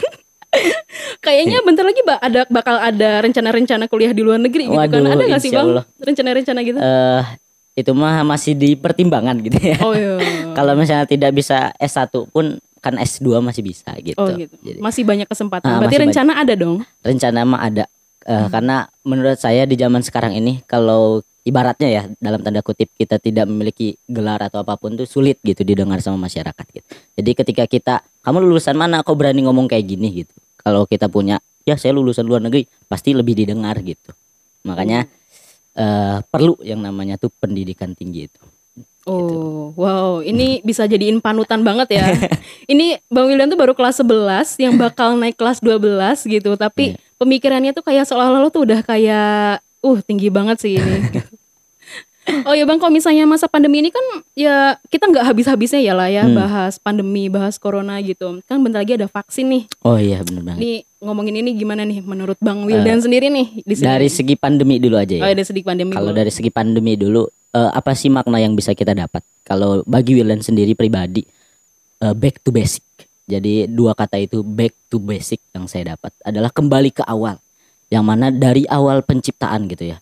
Kayaknya 1.26 1.58
bentar 1.62 1.86
lagi 1.86 2.02
ada 2.02 2.42
bakal 2.50 2.76
ada 2.82 3.22
rencana-rencana 3.22 3.86
kuliah 3.86 4.10
di 4.16 4.26
luar 4.26 4.42
negeri 4.42 4.66
gitu 4.66 4.80
kan. 4.80 4.90
Waduh, 4.90 5.14
Ada 5.14 5.24
nggak 5.30 5.42
sih 5.44 5.52
Bang? 5.54 5.86
Rencana-rencana 6.02 6.60
gitu? 6.66 6.80
Eh 6.82 7.24
itu 7.78 7.92
mah 7.94 8.26
masih 8.26 8.58
dipertimbangkan 8.58 9.38
gitu 9.46 9.60
ya. 9.62 9.78
oh 9.86 9.94
iya. 9.94 10.18
Kalau 10.58 10.74
misalnya 10.74 11.06
tidak 11.06 11.38
bisa 11.38 11.70
S1 11.78 12.10
pun 12.34 12.58
kan 12.88 12.96
S2 12.96 13.44
masih 13.44 13.62
bisa 13.62 13.92
gitu. 14.00 14.16
Oh 14.16 14.32
gitu. 14.32 14.56
Jadi 14.64 14.80
Masih 14.80 15.04
banyak 15.04 15.28
kesempatan. 15.28 15.68
Ah, 15.68 15.80
Berarti 15.84 16.00
rencana 16.00 16.32
ada 16.40 16.54
dong. 16.56 16.82
rencana 17.04 17.40
mah 17.44 17.62
ada 17.62 17.86
Eh, 18.28 18.36
Hmm. 18.36 18.52
karena 18.52 18.78
menurut 19.08 19.40
saya 19.40 19.64
di 19.64 19.80
zaman 19.80 20.04
sekarang 20.04 20.36
ini 20.36 20.60
kalau 20.68 21.24
ibaratnya 21.48 21.88
ya 21.88 22.04
dalam 22.20 22.44
tanda 22.44 22.60
kutip 22.60 22.92
kita 22.92 23.24
tidak 23.24 23.48
memiliki 23.48 23.96
gelar 24.04 24.44
atau 24.44 24.60
apa 24.60 24.76
pun 24.76 25.00
tuh 25.00 25.08
sulit 25.08 25.40
gitu 25.40 25.64
didengar 25.64 26.04
sama 26.04 26.28
masyarakat 26.28 26.66
gitu. 26.76 26.84
Jadi 27.16 27.32
ketika 27.32 27.64
kita 27.64 27.96
kamu 28.20 28.44
lulusan 28.44 28.76
mana 28.76 29.00
kok 29.00 29.16
berani 29.16 29.48
ngomong 29.48 29.72
kayak 29.72 29.88
gini 29.88 30.28
gitu. 30.28 30.36
Kalau 30.60 30.84
kita 30.84 31.08
punya 31.08 31.40
ya 31.64 31.80
saya 31.80 31.96
lulusan 31.96 32.28
luar 32.28 32.44
negeri 32.44 32.68
pasti 32.92 33.16
lebih 33.16 33.32
didengar 33.32 33.80
gitu. 33.80 34.12
Makanya 34.68 35.08
eh, 35.72 36.20
perlu 36.28 36.60
yang 36.68 36.84
namanya 36.84 37.16
tuh 37.16 37.32
pendidikan 37.32 37.96
tinggi 37.96 38.28
itu. 38.28 38.44
Oh, 39.08 39.72
wow. 39.74 40.20
Ini 40.20 40.60
bisa 40.62 40.84
jadiin 40.84 41.18
panutan 41.18 41.64
banget 41.64 41.96
ya. 41.96 42.06
ini 42.74 43.00
Bang 43.08 43.32
Wildan 43.32 43.48
tuh 43.48 43.56
baru 43.56 43.72
kelas 43.72 44.04
11 44.04 44.60
yang 44.60 44.76
bakal 44.76 45.16
naik 45.16 45.40
kelas 45.40 45.64
12 45.64 46.28
gitu. 46.28 46.54
Tapi 46.54 46.94
Iya. 46.94 47.00
pemikirannya 47.16 47.72
tuh 47.72 47.82
kayak 47.82 48.04
seolah-olah 48.04 48.44
lo 48.44 48.50
tuh 48.52 48.68
udah 48.68 48.84
kayak 48.84 49.64
uh 49.64 49.98
tinggi 50.04 50.28
banget 50.28 50.60
sih 50.60 50.76
ini. 50.76 51.08
oh 52.48 52.52
ya 52.52 52.68
Bang, 52.68 52.76
kalau 52.76 52.92
misalnya 52.92 53.24
masa 53.24 53.48
pandemi 53.48 53.80
ini 53.80 53.88
kan 53.88 54.04
ya 54.36 54.76
kita 54.92 55.08
nggak 55.08 55.24
habis-habisnya 55.24 55.80
ya 55.80 55.96
lah 55.96 56.12
ya 56.12 56.28
Hmm. 56.28 56.36
bahas 56.36 56.76
pandemi, 56.76 57.32
bahas 57.32 57.56
corona 57.56 57.96
gitu. 58.04 58.44
Kan 58.44 58.60
bentar 58.60 58.84
lagi 58.84 59.00
ada 59.00 59.08
vaksin 59.08 59.48
nih. 59.48 59.64
Oh 59.80 59.96
iya 59.96 60.20
benar 60.22 60.44
banget. 60.44 60.60
Nih 60.60 60.78
ngomongin 61.00 61.40
ini 61.40 61.56
gimana 61.56 61.88
nih 61.88 62.04
menurut 62.04 62.36
Bang 62.44 62.68
Wildan 62.68 63.00
sendiri 63.00 63.32
nih 63.32 63.64
di 63.64 63.74
sini? 63.74 63.88
Eh, 63.88 63.92
Dari 63.96 64.10
segi 64.12 64.36
pandemi 64.36 64.76
dulu 64.76 65.00
aja 65.00 65.16
ya. 65.16 65.24
Oh, 65.24 65.32
ada 65.32 65.44
sedikit 65.48 65.72
pandemi. 65.72 65.96
Kalau 65.96 66.12
dari 66.12 66.28
segi 66.28 66.52
pandemi 66.52 67.00
dulu, 67.00 67.24
eh, 67.56 67.72
apa 67.72 67.92
sih 67.96 68.12
makna 68.12 68.42
yang 68.42 68.56
bisa 68.58 68.74
kita 68.74 68.98
dapat? 68.98 69.24
Kalau 69.48 69.84
bagi 69.88 70.18
Wildan 70.18 70.44
sendiri 70.44 70.74
pribadi, 70.76 71.24
eh, 72.04 72.16
back 72.16 72.44
to 72.44 72.52
basic. 72.52 72.84
Jadi 73.28 73.68
dua 73.68 73.92
kata 73.92 74.16
itu 74.20 74.40
back 74.40 74.74
to 74.88 75.04
basic 75.04 75.44
yang 75.52 75.68
saya 75.68 75.96
dapat 75.96 76.16
adalah 76.24 76.52
kembali 76.52 76.96
ke 76.96 77.04
awal. 77.04 77.40
Yang 77.88 78.04
mana 78.04 78.28
dari 78.32 78.64
awal 78.68 79.04
penciptaan 79.04 79.68
gitu 79.72 79.96
ya. 79.96 79.98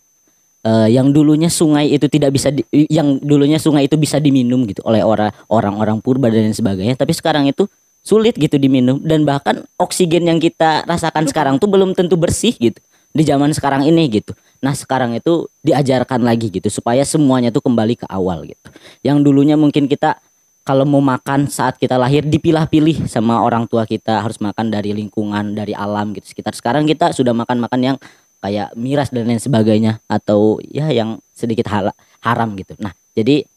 Eh, 0.66 0.98
yang 0.98 1.14
dulunya 1.14 1.50
sungai 1.50 1.94
itu 1.94 2.10
tidak 2.10 2.34
bisa, 2.34 2.50
di- 2.50 2.66
yang 2.90 3.22
dulunya 3.22 3.62
sungai 3.62 3.86
itu 3.86 3.98
bisa 3.98 4.18
diminum 4.18 4.66
gitu 4.66 4.82
oleh 4.86 5.06
orang 5.06 5.30
orang-orang 5.50 5.98
purba 6.02 6.30
dan 6.34 6.54
sebagainya. 6.54 6.98
Tapi 6.98 7.14
sekarang 7.14 7.46
itu 7.46 7.70
sulit 8.06 8.38
gitu 8.38 8.62
diminum 8.62 9.02
dan 9.02 9.26
bahkan 9.26 9.66
oksigen 9.82 10.30
yang 10.30 10.38
kita 10.38 10.86
rasakan 10.86 11.26
sekarang 11.26 11.58
tuh 11.58 11.66
belum 11.66 11.98
tentu 11.98 12.14
bersih 12.14 12.54
gitu 12.54 12.78
di 13.16 13.24
zaman 13.24 13.56
sekarang 13.56 13.88
ini 13.88 14.12
gitu. 14.12 14.36
Nah 14.60 14.76
sekarang 14.76 15.16
itu 15.16 15.48
diajarkan 15.64 16.20
lagi 16.20 16.52
gitu 16.52 16.68
supaya 16.68 17.08
semuanya 17.08 17.48
tuh 17.56 17.64
kembali 17.64 18.04
ke 18.04 18.06
awal 18.12 18.44
gitu. 18.44 18.68
Yang 19.08 19.24
dulunya 19.24 19.56
mungkin 19.56 19.88
kita 19.88 20.20
kalau 20.68 20.84
mau 20.84 21.00
makan 21.00 21.48
saat 21.48 21.80
kita 21.80 21.96
lahir 21.96 22.28
dipilah-pilih 22.28 23.08
sama 23.08 23.40
orang 23.40 23.70
tua 23.70 23.88
kita 23.88 24.20
harus 24.20 24.42
makan 24.44 24.68
dari 24.68 24.92
lingkungan 24.92 25.56
dari 25.56 25.72
alam 25.72 26.12
gitu 26.12 26.28
sekitar. 26.28 26.52
Sekarang 26.52 26.84
kita 26.84 27.16
sudah 27.16 27.32
makan-makan 27.32 27.80
yang 27.80 27.98
kayak 28.44 28.76
miras 28.76 29.10
dan 29.10 29.30
lain 29.30 29.40
sebagainya 29.40 30.04
atau 30.12 30.60
ya 30.62 30.92
yang 30.92 31.24
sedikit 31.32 31.72
hala- 31.72 31.96
haram 32.20 32.52
gitu. 32.60 32.76
Nah 32.84 32.92
jadi 33.16 33.48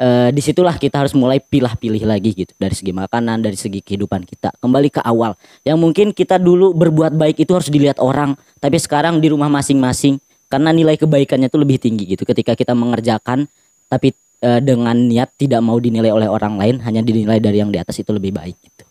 eh, 0.00 0.28
di 0.32 0.40
situlah 0.40 0.80
kita 0.80 1.04
harus 1.04 1.12
mulai 1.12 1.38
pilah-pilih 1.38 2.08
lagi 2.08 2.32
gitu 2.32 2.56
dari 2.56 2.72
segi 2.72 2.90
makanan 2.96 3.44
dari 3.44 3.54
segi 3.54 3.84
kehidupan 3.84 4.24
kita. 4.24 4.56
Kembali 4.58 4.88
ke 4.88 5.04
awal. 5.04 5.36
Yang 5.62 5.78
mungkin 5.78 6.06
kita 6.16 6.40
dulu 6.40 6.72
berbuat 6.72 7.12
baik 7.14 7.44
itu 7.44 7.52
harus 7.52 7.68
dilihat 7.68 8.00
orang 8.00 8.34
tapi 8.58 8.80
sekarang 8.80 9.20
di 9.20 9.28
rumah 9.28 9.52
masing-masing 9.52 10.16
karena 10.48 10.72
nilai 10.72 10.96
kebaikannya 10.96 11.52
tuh 11.52 11.60
lebih 11.62 11.76
tinggi 11.76 12.16
gitu. 12.16 12.24
Ketika 12.24 12.56
kita 12.56 12.72
mengerjakan 12.72 13.44
tapi 13.92 14.16
eh, 14.40 14.60
dengan 14.64 14.96
niat 14.96 15.36
tidak 15.36 15.60
mau 15.60 15.76
dinilai 15.76 16.10
oleh 16.10 16.26
orang 16.26 16.56
lain 16.56 16.80
hanya 16.82 17.04
dinilai 17.04 17.38
dari 17.38 17.60
yang 17.60 17.68
di 17.68 17.76
atas 17.76 18.00
itu 18.00 18.10
lebih 18.10 18.32
baik 18.32 18.56
gitu. 18.56 18.84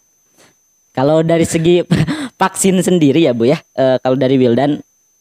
Kalau 0.94 1.26
dari 1.26 1.44
segi 1.44 1.82
vaksin 2.42 2.78
sendiri 2.86 3.26
ya 3.26 3.34
bu 3.34 3.50
ya 3.50 3.58
eh, 3.76 3.98
kalau 4.00 4.16
dari 4.16 4.38
Wildan 4.38 4.78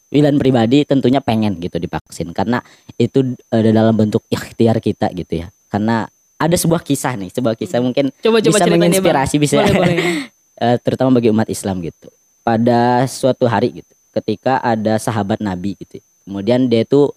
Wildan 0.09 0.41
pribadi 0.41 0.89
tentunya 0.89 1.21
pengen 1.21 1.61
gitu 1.61 1.77
divaksin 1.77 2.33
karena 2.33 2.65
itu 2.97 3.37
uh, 3.53 3.61
dalam 3.61 3.93
bentuk 3.93 4.25
ikhtiar 4.33 4.81
kita 4.81 5.13
gitu 5.13 5.45
ya. 5.45 5.49
Karena 5.69 6.09
ada 6.39 6.57
sebuah 6.57 6.81
kisah 6.81 7.19
nih, 7.19 7.31
sebuah 7.35 7.55
kisah 7.59 7.83
mungkin 7.83 8.09
Coba 8.23 8.39
coba 8.41 8.57
bisa 8.59 8.65
Bang. 8.65 8.79
menginspirasi 8.79 9.37
bisa 9.37 9.59
Boleh, 9.61 9.75
boleh. 9.75 9.97
eh, 10.65 10.77
terutama 10.81 11.19
bagi 11.19 11.29
umat 11.29 11.49
Islam 11.51 11.83
gitu. 11.83 12.09
Pada 12.47 13.05
suatu 13.05 13.45
hari 13.45 13.85
gitu, 13.85 13.93
ketika 14.17 14.63
ada 14.65 14.97
sahabat 14.97 15.43
Nabi 15.43 15.77
gitu. 15.77 16.01
Kemudian 16.25 16.71
dia 16.71 16.87
itu 16.87 17.11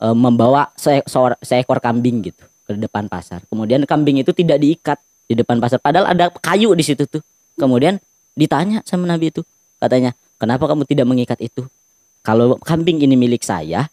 eh, 0.00 0.16
membawa 0.16 0.70
se- 0.78 1.04
seekor 1.44 1.82
kambing 1.82 2.24
gitu 2.24 2.44
ke 2.64 2.78
depan 2.78 3.10
pasar. 3.10 3.42
Kemudian 3.50 3.82
kambing 3.84 4.22
itu 4.22 4.30
tidak 4.30 4.62
diikat 4.62 4.98
di 5.26 5.34
depan 5.38 5.58
pasar 5.62 5.78
padahal 5.78 6.10
ada 6.10 6.30
kayu 6.40 6.72
di 6.72 6.86
situ 6.86 7.04
tuh. 7.10 7.22
Kemudian 7.58 7.98
ditanya 8.38 8.80
sama 8.88 9.04
Nabi 9.04 9.28
itu, 9.34 9.44
katanya, 9.82 10.16
"Kenapa 10.40 10.64
kamu 10.70 10.86
tidak 10.88 11.04
mengikat 11.04 11.38
itu? 11.42 11.66
Kalau 12.24 12.56
kambing 12.62 13.02
ini 13.04 13.18
milik 13.18 13.44
saya, 13.44 13.90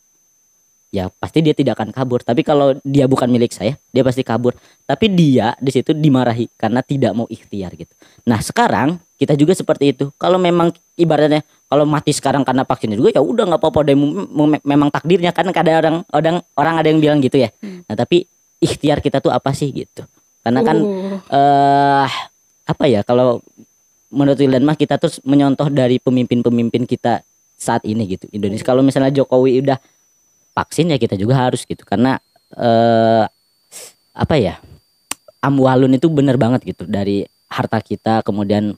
ya 0.94 1.12
pasti 1.20 1.44
dia 1.44 1.51
tidak 1.51 1.79
akan 1.79 1.91
kabur. 1.91 2.24
Tapi 2.24 2.41
kalau 2.44 2.75
dia 2.84 3.06
bukan 3.06 3.27
milik 3.27 3.51
saya, 3.51 3.75
dia 3.91 4.03
pasti 4.03 4.24
kabur. 4.24 4.56
Tapi 4.88 5.12
dia 5.12 5.53
di 5.60 5.72
situ 5.72 5.91
dimarahi 5.91 6.48
karena 6.56 6.79
tidak 6.84 7.12
mau 7.15 7.27
ikhtiar 7.27 7.75
gitu. 7.75 7.91
Nah 8.27 8.39
sekarang 8.39 9.00
kita 9.20 9.34
juga 9.36 9.53
seperti 9.53 9.96
itu. 9.96 10.10
Kalau 10.15 10.39
memang 10.39 10.72
ibaratnya 10.96 11.44
kalau 11.67 11.84
mati 11.84 12.15
sekarang 12.15 12.48
karena 12.48 12.63
vaksin 12.63 12.96
juga 12.96 13.12
ya 13.12 13.22
udah 13.22 13.44
nggak 13.44 13.60
apa-apa 13.60 13.91
memang 14.63 14.88
takdirnya 14.88 15.36
kan 15.36 15.51
kadang 15.51 15.75
orang 15.84 15.96
orang 16.15 16.36
orang 16.56 16.75
ada 16.79 16.88
yang 16.88 17.00
bilang 17.03 17.20
gitu 17.20 17.41
ya. 17.41 17.51
Hmm. 17.60 17.84
Nah 17.86 17.96
tapi 18.00 18.24
ikhtiar 18.63 19.03
kita 19.03 19.20
tuh 19.20 19.34
apa 19.34 19.51
sih 19.51 19.70
gitu? 19.72 20.08
Karena 20.44 20.63
kan 20.63 20.77
Uh, 21.27 22.08
eh 22.08 22.10
apa 22.67 22.86
ya 22.88 23.03
kalau 23.03 23.44
menurut 24.12 24.39
Wildan 24.39 24.63
mah 24.63 24.79
kita 24.79 24.96
terus 24.96 25.20
menyontoh 25.27 25.67
dari 25.67 26.00
pemimpin-pemimpin 26.00 26.88
kita 26.88 27.24
saat 27.58 27.84
ini 27.84 28.06
gitu 28.15 28.29
Indonesia 28.32 28.63
kalau 28.63 28.79
misalnya 28.86 29.12
Jokowi 29.12 29.60
udah 29.65 29.79
vaksin 30.57 30.89
ya 30.89 30.97
kita 30.97 31.13
juga 31.13 31.37
harus 31.37 31.61
gitu. 31.61 31.85
Karena 31.85 32.17
eh 32.57 33.25
apa 34.17 34.35
ya 34.41 34.57
amwalun 35.45 35.93
itu 35.93 36.09
bener 36.09 36.41
banget 36.41 36.65
gitu. 36.65 36.89
Dari 36.89 37.21
harta 37.53 37.77
kita 37.77 38.25
kemudian 38.25 38.73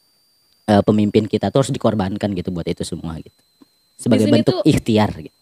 eh, 0.68 0.84
pemimpin 0.84 1.24
kita 1.32 1.48
tuh 1.48 1.64
harus 1.64 1.72
dikorbankan 1.72 2.36
gitu 2.36 2.52
buat 2.52 2.68
itu 2.68 2.84
semua 2.84 3.16
gitu. 3.24 3.40
Sebagai 3.96 4.28
bentuk 4.28 4.60
tuh- 4.60 4.68
ikhtiar 4.68 5.16
gitu. 5.24 5.39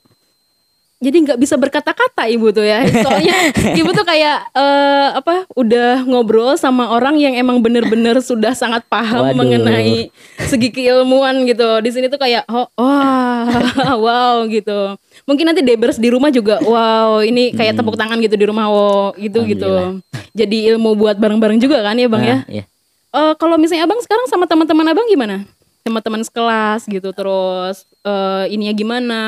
Jadi 0.97 1.13
nggak 1.29 1.37
bisa 1.37 1.53
berkata-kata 1.61 2.25
ibu 2.25 2.49
tuh 2.49 2.65
ya. 2.65 2.81
Soalnya 2.89 3.53
ibu 3.79 3.89
tuh 3.93 4.01
kayak 4.01 4.49
eh, 4.49 5.07
apa? 5.13 5.45
Udah 5.53 6.01
ngobrol 6.09 6.57
sama 6.57 6.89
orang 6.89 7.21
yang 7.21 7.37
emang 7.37 7.61
bener-bener 7.61 8.17
sudah 8.17 8.57
sangat 8.57 8.81
paham 8.89 9.29
Waduh. 9.29 9.37
mengenai 9.37 10.09
segi 10.49 10.73
keilmuan 10.73 11.45
gitu. 11.45 11.85
Di 11.85 11.89
sini 11.93 12.09
tuh 12.09 12.17
kayak 12.17 12.49
oh, 12.49 12.65
wah, 12.81 13.45
wow 14.09 14.35
gitu. 14.49 14.97
Mungkin 15.29 15.53
nanti 15.53 15.61
Debers 15.61 16.01
di 16.01 16.09
rumah 16.09 16.33
juga 16.33 16.57
wow, 16.65 17.21
ini 17.21 17.53
kayak 17.53 17.77
Hmm. 17.77 17.85
tepuk 17.85 17.93
tangan 17.93 18.17
gitu 18.17 18.33
di 18.33 18.45
rumah 18.49 18.65
wow, 18.65 19.13
gitu 19.21 19.45
gitu. 19.45 20.01
Jadi 20.33 20.65
ilmu 20.73 20.97
buat 20.97 21.21
bareng-bareng 21.21 21.61
juga 21.61 21.85
kan 21.85 21.93
ya 21.93 22.09
bang 22.09 22.23
ya. 22.25 22.37
Nah, 22.41 22.41
iya. 22.49 22.63
Eh, 23.13 23.33
kalau 23.37 23.61
misalnya 23.61 23.85
abang 23.85 24.01
sekarang 24.01 24.25
sama 24.25 24.49
teman-teman 24.49 24.97
abang 24.97 25.05
gimana? 25.05 25.45
Teman-teman 25.85 26.25
sekelas 26.25 26.89
gitu 26.89 27.13
terus 27.13 27.85
eh 28.01 28.49
ininya 28.49 28.73
gimana? 28.73 29.21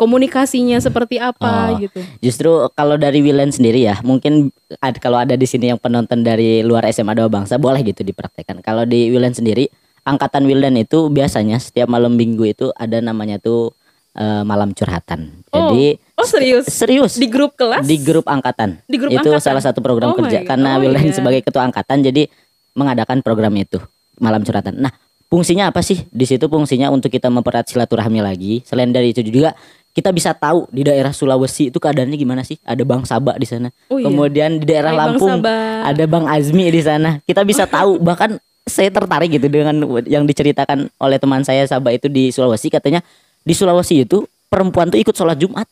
Komunikasinya 0.00 0.80
seperti 0.80 1.20
apa 1.20 1.70
Oh. 1.70 1.76
gitu? 1.76 2.00
Justru 2.18 2.48
kalau 2.72 2.96
dari 2.96 3.20
Wilen 3.20 3.52
sendiri 3.52 3.84
ya, 3.84 4.00
mungkin 4.00 4.48
ad- 4.76 4.96
kalau 4.96 5.20
ada 5.20 5.36
di 5.36 5.44
sini 5.44 5.68
yang 5.68 5.76
penonton 5.76 6.20
dari 6.20 6.64
luar 6.64 6.88
SMA 6.88 7.12
Doa 7.12 7.28
Bangsa 7.28 7.54
boleh 7.54 7.84
gitu 7.84 8.00
dipraktekkan. 8.00 8.58
Kalau 8.58 8.82
di 8.82 9.12
Wilen 9.12 9.30
sendiri, 9.30 9.68
angkatan 10.02 10.42
Wildan 10.42 10.74
itu 10.74 11.06
biasanya 11.06 11.56
setiap 11.56 11.84
malam 11.86 12.16
minggu 12.16 12.48
itu 12.48 12.66
ada 12.72 12.98
namanya 12.98 13.36
tuh 13.36 13.76
eh, 14.10 14.42
malam 14.42 14.72
curhatan. 14.72 15.44
Oh. 15.50 15.70
Jadi 15.70 16.00
Oh 16.16 16.24
serius? 16.24 16.64
serius 16.66 17.14
Di 17.14 17.24
grup 17.24 17.54
kelas? 17.54 17.84
di 17.84 17.94
grup 17.96 18.24
angkatan. 18.24 18.80
Di 18.82 18.96
grup 18.96 19.12
itu 19.12 19.20
angkatan? 19.22 19.38
salah 19.38 19.60
satu 19.60 19.78
program 19.78 20.10
Oh 20.10 20.16
kerja 20.16 20.42
karena 20.42 20.76
Oh 20.76 20.82
Wildan 20.82 21.06
iya. 21.06 21.14
sebagai 21.14 21.40
ketua 21.40 21.62
angkatan 21.62 22.00
jadi 22.02 22.26
mengadakan 22.72 23.20
program 23.20 23.52
itu 23.54 23.76
malam 24.16 24.40
curhatan. 24.40 24.76
Nah, 24.76 24.90
fungsinya 25.26 25.68
apa 25.68 25.78
sih? 25.80 26.08
Di 26.08 26.24
situ 26.24 26.44
fungsinya 26.44 26.88
untuk 26.88 27.08
kita 27.08 27.28
mempererat 27.28 27.68
silaturahmi 27.68 28.18
lagi. 28.18 28.60
Selain 28.62 28.88
dari 28.88 29.10
itu 29.10 29.22
juga 29.22 29.54
kita 29.90 30.14
bisa 30.14 30.30
tahu 30.32 30.70
di 30.70 30.86
daerah 30.86 31.10
Sulawesi 31.10 31.68
itu 31.68 31.78
keadaannya 31.82 32.14
gimana 32.14 32.46
sih? 32.46 32.56
Ada 32.62 32.86
Bang 32.86 33.02
Sabak 33.02 33.36
di 33.36 33.46
sana. 33.46 33.68
Oh 33.90 33.98
iya. 33.98 34.06
Kemudian 34.06 34.62
di 34.62 34.66
daerah 34.66 34.94
Hai, 34.94 34.98
Bang 34.98 35.08
Lampung 35.18 35.30
Sabak. 35.42 35.80
ada 35.90 36.04
Bang 36.06 36.26
Azmi 36.30 36.66
di 36.70 36.82
sana. 36.82 37.10
Kita 37.26 37.42
bisa 37.42 37.66
tahu 37.76 37.98
bahkan 37.98 38.38
saya 38.62 38.86
tertarik 38.94 39.34
gitu 39.34 39.50
dengan 39.50 39.74
yang 40.06 40.22
diceritakan 40.22 40.86
oleh 41.02 41.18
teman 41.18 41.42
saya 41.42 41.66
Sabak 41.66 41.98
itu 41.98 42.06
di 42.06 42.30
Sulawesi 42.30 42.70
katanya 42.70 43.02
di 43.42 43.50
Sulawesi 43.50 44.06
itu 44.06 44.22
perempuan 44.46 44.90
tuh 44.94 44.98
ikut 45.00 45.14
sholat 45.16 45.34
Jumat. 45.34 45.66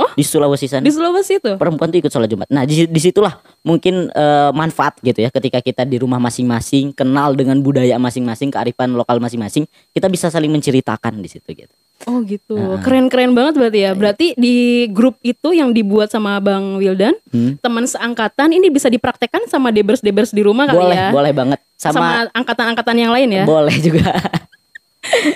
Oh? 0.00 0.08
Di 0.16 0.24
Sulawesi 0.24 0.64
sana 0.64 0.80
Di 0.80 0.88
Sulawesi 0.88 1.36
itu? 1.36 1.60
perempuan 1.60 1.92
tuh 1.92 2.00
ikut 2.00 2.08
sholat 2.08 2.24
Jumat. 2.24 2.48
Nah, 2.48 2.64
di 2.64 2.88
di 2.88 3.00
situlah 3.02 3.36
mungkin 3.62 4.08
eh, 4.08 4.50
manfaat 4.56 4.96
gitu 5.04 5.20
ya 5.20 5.28
ketika 5.28 5.60
kita 5.60 5.82
di 5.84 6.00
rumah 6.00 6.16
masing-masing, 6.16 6.96
kenal 6.96 7.36
dengan 7.36 7.60
budaya 7.60 8.00
masing-masing, 8.00 8.48
kearifan 8.48 8.96
lokal 8.96 9.20
masing-masing, 9.20 9.68
kita 9.92 10.08
bisa 10.08 10.32
saling 10.32 10.48
menceritakan 10.48 11.20
di 11.20 11.28
situ 11.28 11.52
gitu. 11.52 11.74
Oh 12.04 12.22
gitu. 12.22 12.56
Nah. 12.56 12.80
Keren-keren 12.80 13.32
banget 13.32 13.54
berarti 13.56 13.78
ya. 13.80 13.92
Berarti 13.92 14.26
di 14.34 14.56
grup 14.88 15.20
itu 15.20 15.52
yang 15.52 15.70
dibuat 15.70 16.08
sama 16.08 16.38
Bang 16.38 16.76
Wildan, 16.76 17.12
Hmm. 17.28 17.60
teman 17.60 17.84
seangkatan 17.84 18.50
ini 18.50 18.68
bisa 18.68 18.86
dipraktekkan 18.86 19.44
sama 19.46 19.68
debers-debers 19.68 20.30
di 20.30 20.40
rumah 20.40 20.64
kali 20.64 20.80
Boleh, 20.80 20.96
ya. 20.96 21.08
boleh 21.10 21.32
banget. 21.32 21.60
Sama, 21.76 21.92
Sama, 21.92 22.08
angkatan-angkatan 22.32 22.96
yang 22.96 23.12
lain 23.12 23.28
ya. 23.30 23.44
boleh 23.44 23.76
juga. 23.76 24.08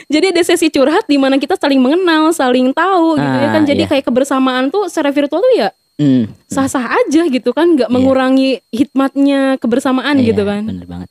Jadi 0.07 0.27
ada 0.31 0.43
sesi 0.43 0.69
curhat 0.69 1.05
di 1.05 1.17
mana 1.17 1.37
kita 1.37 1.57
saling 1.57 1.81
mengenal, 1.81 2.31
saling 2.31 2.71
tahu 2.71 3.17
gitu 3.17 3.37
ya 3.41 3.49
Ah, 3.49 3.53
kan. 3.53 3.63
Jadi 3.65 3.83
iya. 3.83 3.91
kayak 3.91 4.05
kebersamaan 4.05 4.69
tuh 4.69 4.87
secara 4.87 5.09
virtual 5.11 5.41
tuh 5.41 5.55
ya 5.55 5.69
Hmm. 5.95 6.27
sah-sah 6.51 6.91
aja 6.91 7.23
gitu 7.25 7.55
kan, 7.55 7.71
nggak 7.71 7.87
mengurangi 7.87 8.59
hikmatnya 8.69 9.57
kebersamaan 9.57 10.19
Iya, 10.19 10.35
gitu 10.35 10.43
kan. 10.43 10.67
Bener 10.67 10.85
banget. 10.85 11.07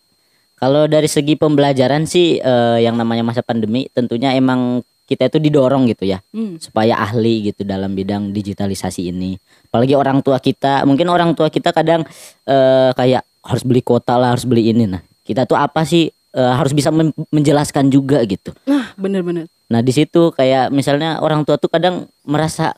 Kalau 0.53 0.87
dari 0.87 1.07
segi 1.07 1.35
pembelajaran 1.35 2.03
sih 2.03 2.37
eh, 2.37 2.77
yang 2.79 2.95
namanya 2.95 3.23
masa 3.23 3.39
pandemi 3.39 3.87
tentunya 3.89 4.31
emang 4.31 4.83
kita 5.03 5.27
itu 5.27 5.37
didorong 5.37 5.83
gitu 5.91 6.07
ya 6.07 6.23
Hmm. 6.31 6.55
supaya 6.57 6.95
ahli 6.95 7.51
gitu 7.51 7.67
dalam 7.67 7.91
bidang 7.91 8.31
digitalisasi 8.31 9.11
ini. 9.11 9.35
Apalagi 9.67 9.93
orang 9.93 10.23
tua 10.23 10.39
kita, 10.39 10.87
mungkin 10.87 11.11
orang 11.11 11.35
tua 11.35 11.51
kita 11.51 11.75
kadang 11.75 12.07
eh, 12.47 12.91
kayak 12.95 13.23
harus 13.43 13.63
beli 13.67 13.83
kuota 13.83 14.15
lah, 14.15 14.31
harus 14.31 14.47
beli 14.47 14.71
ini. 14.71 14.87
Nah, 14.87 15.03
kita 15.27 15.43
tuh 15.43 15.59
apa 15.59 15.83
sih 15.83 16.07
eh, 16.09 16.53
harus 16.55 16.71
bisa 16.71 16.89
men- 16.89 17.13
menjelaskan 17.29 17.91
juga 17.91 18.23
gitu. 18.23 18.55
Nah, 18.63 18.95
bener-bener. 18.95 19.51
Nah, 19.67 19.83
di 19.83 19.91
situ 19.91 20.31
kayak 20.31 20.71
misalnya 20.71 21.19
orang 21.19 21.43
tua 21.43 21.59
tuh 21.59 21.67
kadang 21.67 22.07
merasa 22.23 22.73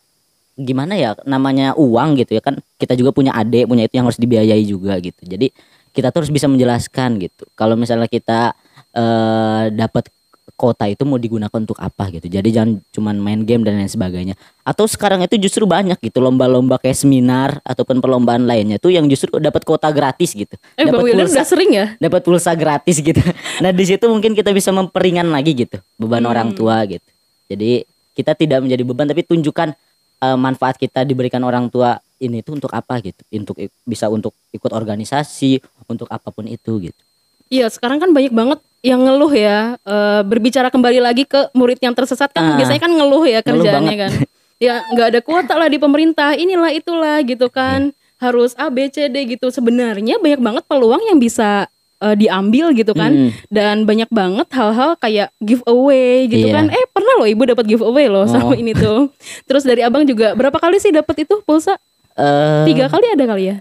gimana 0.55 0.95
ya 0.95 1.19
namanya 1.27 1.75
uang 1.75 2.15
gitu 2.15 2.39
ya 2.39 2.39
kan 2.39 2.55
kita 2.79 2.95
juga 2.95 3.11
punya 3.11 3.35
adik 3.35 3.67
punya 3.67 3.91
itu 3.91 3.99
yang 3.99 4.07
harus 4.07 4.15
dibiayai 4.15 4.63
juga 4.63 4.95
gitu 5.03 5.19
jadi 5.27 5.51
kita 5.91 6.15
tuh 6.15 6.23
harus 6.23 6.31
bisa 6.31 6.47
menjelaskan 6.47 7.19
gitu 7.19 7.43
kalau 7.59 7.75
misalnya 7.75 8.07
kita 8.07 8.55
eh 8.95 9.63
dapat 9.75 10.07
kota 10.55 10.87
itu 10.87 11.03
mau 11.03 11.15
digunakan 11.15 11.51
untuk 11.51 11.75
apa 11.77 12.07
gitu 12.09 12.25
jadi 12.25 12.47
jangan 12.49 12.79
cuman 12.89 13.15
main 13.15 13.41
game 13.41 13.61
dan 13.61 13.75
lain 13.75 13.85
sebagainya 13.85 14.33
atau 14.61 14.83
sekarang 14.83 15.19
itu 15.19 15.35
justru 15.37 15.63
banyak 15.63 15.99
gitu 15.99 16.17
lomba-lomba 16.17 16.75
kayak 16.75 16.95
seminar 16.95 17.59
ataupun 17.61 17.99
perlombaan 17.99 18.43
lainnya 18.43 18.75
tuh 18.75 18.89
yang 18.89 19.03
justru 19.05 19.35
dapat 19.35 19.61
kota 19.61 19.87
gratis 19.89 20.31
gitu 20.31 20.55
Eh, 20.73 20.87
dapat 20.87 21.05
pulsa 21.05 21.27
udah 21.29 21.45
sering 21.45 21.71
ya? 21.71 21.85
dapat 21.97 22.21
pulsa 22.21 22.51
gratis 22.51 22.97
gitu. 22.97 23.19
Nah 23.61 23.69
di 23.69 23.83
situ 23.83 24.03
mungkin 24.05 24.31
kita 24.31 24.49
bisa 24.49 24.71
memperingan 24.71 25.27
lagi 25.27 25.53
gitu 25.53 25.77
beban 25.95 26.23
Hmm. 26.23 26.31
orang 26.31 26.49
tua 26.51 26.81
gitu. 26.85 27.03
Jadi 27.45 27.83
kita 28.11 28.31
tidak 28.33 28.63
menjadi 28.63 28.81
beban 28.81 29.05
tapi 29.05 29.21
tunjukkan 29.21 29.75
eh, 30.17 30.37
manfaat 30.39 30.75
kita 30.75 31.03
diberikan 31.03 31.39
orang 31.41 31.67
tua 31.67 31.99
ini 32.17 32.39
tuh 32.39 32.55
untuk 32.55 32.71
apa 32.71 32.97
gitu. 32.99 33.19
Untuk 33.29 33.59
bisa 33.83 34.07
untuk 34.07 34.31
ikut 34.49 34.71
organisasi, 34.71 35.59
untuk 35.85 36.07
apa 36.07 36.31
pun 36.31 36.47
itu 36.47 36.79
gitu. 36.81 37.01
Iya, 37.45 37.67
sekarang 37.67 37.99
kan 37.99 38.09
banyak 38.09 38.31
banget 38.31 38.59
yang 38.81 38.99
ngeluh 38.99 39.31
ya. 39.31 39.77
eh, 39.77 40.21
berbicara 40.21 40.67
kembali 40.67 40.99
lagi 40.99 41.23
ke 41.23 41.49
murid 41.51 41.79
yang 41.79 41.91
tersesat 41.91 42.29
kan 42.29 42.43
Ah. 42.43 42.57
biasanya 42.57 42.81
kan 42.81 42.91
ngeluh 42.91 43.23
ya 43.23 43.39
Ngeluh 43.39 43.63
kerjaannya 43.63 43.95
kan. 43.97 44.11
Ya 44.55 44.79
nggak 44.87 45.07
ada 45.09 45.19
kuota 45.19 45.53
lah 45.53 45.67
di 45.67 45.75
pemerintah, 45.75 46.31
inilah 46.33 46.71
itulah 46.71 47.19
gitu 47.21 47.47
kan. 47.47 47.91
Harus 48.15 48.55
A 48.55 48.67
B 48.67 48.87
C 48.87 49.05
D 49.05 49.27
gitu. 49.27 49.49
Sebenarnya 49.49 50.15
banyak 50.17 50.39
banget 50.39 50.63
peluang 50.65 51.03
yang 51.03 51.19
bisa 51.19 51.67
eh, 51.97 52.15
diambil 52.15 52.71
gitu 52.71 52.91
kan. 52.91 53.11
Mm. 53.11 53.29
Dan 53.47 53.75
banyak 53.83 54.07
banget 54.07 54.47
hal-hal 54.51 54.95
kayak 54.95 55.31
giveaway 55.39 56.25
gitu 56.25 56.47
Iya. 56.47 56.55
kan. 56.55 56.65
Eh, 56.69 56.85
pernah 56.89 57.13
loh 57.15 57.27
Ibu 57.27 57.43
dapat 57.47 57.65
giveaway 57.65 58.07
loh 58.07 58.23
sama 58.25 58.51
Oh. 58.51 58.55
ini 58.55 58.71
tuh. 58.71 59.11
Terus 59.43 59.63
dari 59.63 59.81
Abang 59.81 60.03
juga 60.03 60.31
berapa 60.31 60.55
kali 60.55 60.77
sih 60.77 60.89
dapat 60.89 61.23
itu 61.23 61.39
pulsa? 61.41 61.75
Eh, 62.15 62.63
Tiga 62.65 62.87
kali 62.87 63.11
ada 63.11 63.25
kali 63.25 63.43
ya? 63.45 63.57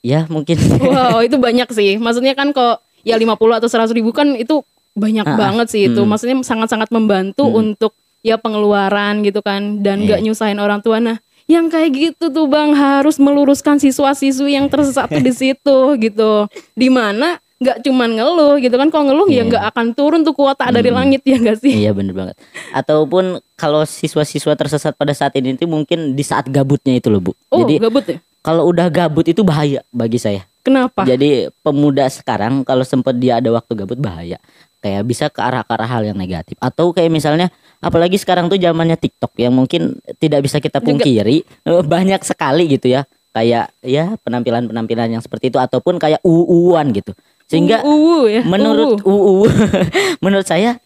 Ya 0.00 0.20
mungkin. 0.28 0.54
Wow 0.78 1.18
itu 1.26 1.34
banyak 1.34 1.66
sih. 1.68 1.98
Maksudnya 1.98 2.34
kan 2.34 2.50
kok 2.52 2.78
ya 3.02 3.14
50 3.14 3.34
atau 3.58 3.68
100 3.68 3.90
ribu 3.92 4.10
kan 4.10 4.34
itu 4.34 4.62
banyak 4.94 5.26
ah. 5.26 5.36
banget 5.36 5.66
sih 5.70 5.82
itu. 5.86 6.02
Hmm. 6.02 6.10
Maksudnya 6.10 6.36
sangat-sangat 6.42 6.90
membantu 6.90 7.46
Hmm. 7.46 7.60
untuk 7.66 7.92
ya 8.20 8.34
pengeluaran 8.34 9.22
gitu 9.22 9.38
kan 9.40 9.78
dan 9.78 10.02
Iya. 10.02 10.06
nggak 10.06 10.20
nyusahin 10.24 10.58
orang 10.58 10.82
tua. 10.82 10.98
Nah 10.98 11.16
yang 11.46 11.70
kayak 11.70 11.90
gitu 11.94 12.28
tuh 12.28 12.44
bang 12.44 12.74
harus 12.74 13.16
meluruskan 13.16 13.78
siswa-siswi 13.78 14.52
yang 14.52 14.66
tersesat 14.66 15.08
di 15.08 15.32
situ 15.40 15.78
gitu. 15.96 16.50
Di 16.74 16.88
mana 16.90 17.38
nggak 17.58 17.82
cuman 17.82 18.14
ngeluh 18.14 18.54
gitu 18.58 18.74
kan 18.74 18.86
kalau 18.86 19.10
ngeluh 19.10 19.26
ya 19.26 19.42
Iya. 19.42 19.42
nggak 19.46 19.64
akan 19.70 19.86
turun 19.90 20.22
tuh 20.22 20.30
kuota 20.30 20.66
dari 20.68 20.90
Hmm. 20.90 20.98
langit 20.98 21.22
ya 21.22 21.38
nggak 21.38 21.58
sih 21.58 21.74
Iya 21.78 21.90
bener 21.90 22.14
banget. 22.14 22.34
Ataupun 22.70 23.38
kalau 23.54 23.82
siswa-siswa 23.82 24.54
tersesat 24.54 24.94
pada 24.94 25.10
saat 25.10 25.34
ini 25.34 25.54
itu 25.54 25.66
mungkin 25.66 26.14
di 26.14 26.22
saat 26.22 26.46
gabutnya 26.46 26.94
itu 26.94 27.06
loh 27.08 27.18
bu. 27.20 27.32
oh 27.50 27.62
Jadi 27.62 27.74
gabut 27.78 28.04
ya 28.04 28.18
kalau 28.38 28.64
udah 28.64 28.86
gabut 28.88 29.26
itu 29.26 29.42
bahaya 29.42 29.82
bagi 29.90 30.16
saya. 30.16 30.46
Kenapa 30.62 31.06
Jadi 31.06 31.50
pemuda 31.62 32.06
sekarang 32.10 32.62
kalau 32.62 32.82
sempet 32.82 33.16
dia 33.18 33.38
ada 33.38 33.50
waktu 33.52 33.72
gabut 33.74 33.98
bahaya. 33.98 34.38
Kayak 34.78 35.02
bisa 35.10 35.24
ke 35.26 35.42
arah 35.42 35.66
ke 35.66 35.72
arah 35.74 35.88
hal 35.90 36.06
yang 36.06 36.18
negatif. 36.18 36.54
Atau 36.62 36.94
kayak 36.94 37.10
misalnya 37.10 37.50
apalagi 37.82 38.14
sekarang 38.14 38.46
tuh 38.46 38.58
zamannya 38.58 38.94
TikTok 38.94 39.34
yang 39.38 39.50
mungkin 39.50 39.98
tidak 40.22 40.46
bisa 40.46 40.62
kita 40.62 40.78
Juga. 40.78 40.86
pungkiri 40.94 41.42
eh, 41.42 41.82
banyak 41.82 42.22
sekali 42.22 42.70
gitu 42.70 42.94
ya. 42.94 43.02
Kayak 43.34 43.74
ya 43.82 44.14
penampilan-penampilan 44.22 45.18
yang 45.18 45.22
seperti 45.22 45.50
itu 45.50 45.58
ataupun 45.58 45.98
kayak 45.98 46.22
uuan 46.22 46.94
gitu. 46.94 47.12
Sehingga 47.48 47.80
uh, 47.82 48.28
ya 48.28 48.42
menurut. 48.44 49.02
UU 49.02 49.48
menurut 50.24 50.46
saya 50.46 50.78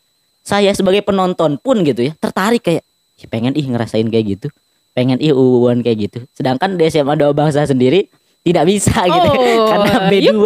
saya 0.43 0.75
sebagai 0.75 1.07
penonton 1.07 1.57
pun 1.63 1.87
gitu 1.87 2.11
ya 2.11 2.13
tertarik 2.19 2.67
kayak 2.67 2.83
"Ih, 3.23 3.27
pengen 3.31 3.55
ih 3.55 3.63
ngerasain 3.63 4.05
kayak 4.11 4.39
gitu 4.39 4.49
pengen 4.93 5.17
ih 5.23 5.33
uuan 5.33 5.81
kayak 5.81 6.11
gitu 6.11 6.19
sedangkan 6.35 6.77
di 6.77 6.91
SMA 6.91 7.15
Doa 7.17 7.33
Bangsa 7.33 7.65
sendiri 7.65 8.11
tidak 8.43 8.65
bisa 8.65 8.95
gitu. 9.09 9.29
Oh, 9.31 9.67
karena 9.67 9.93
B2 10.07 10.27
you 10.27 10.43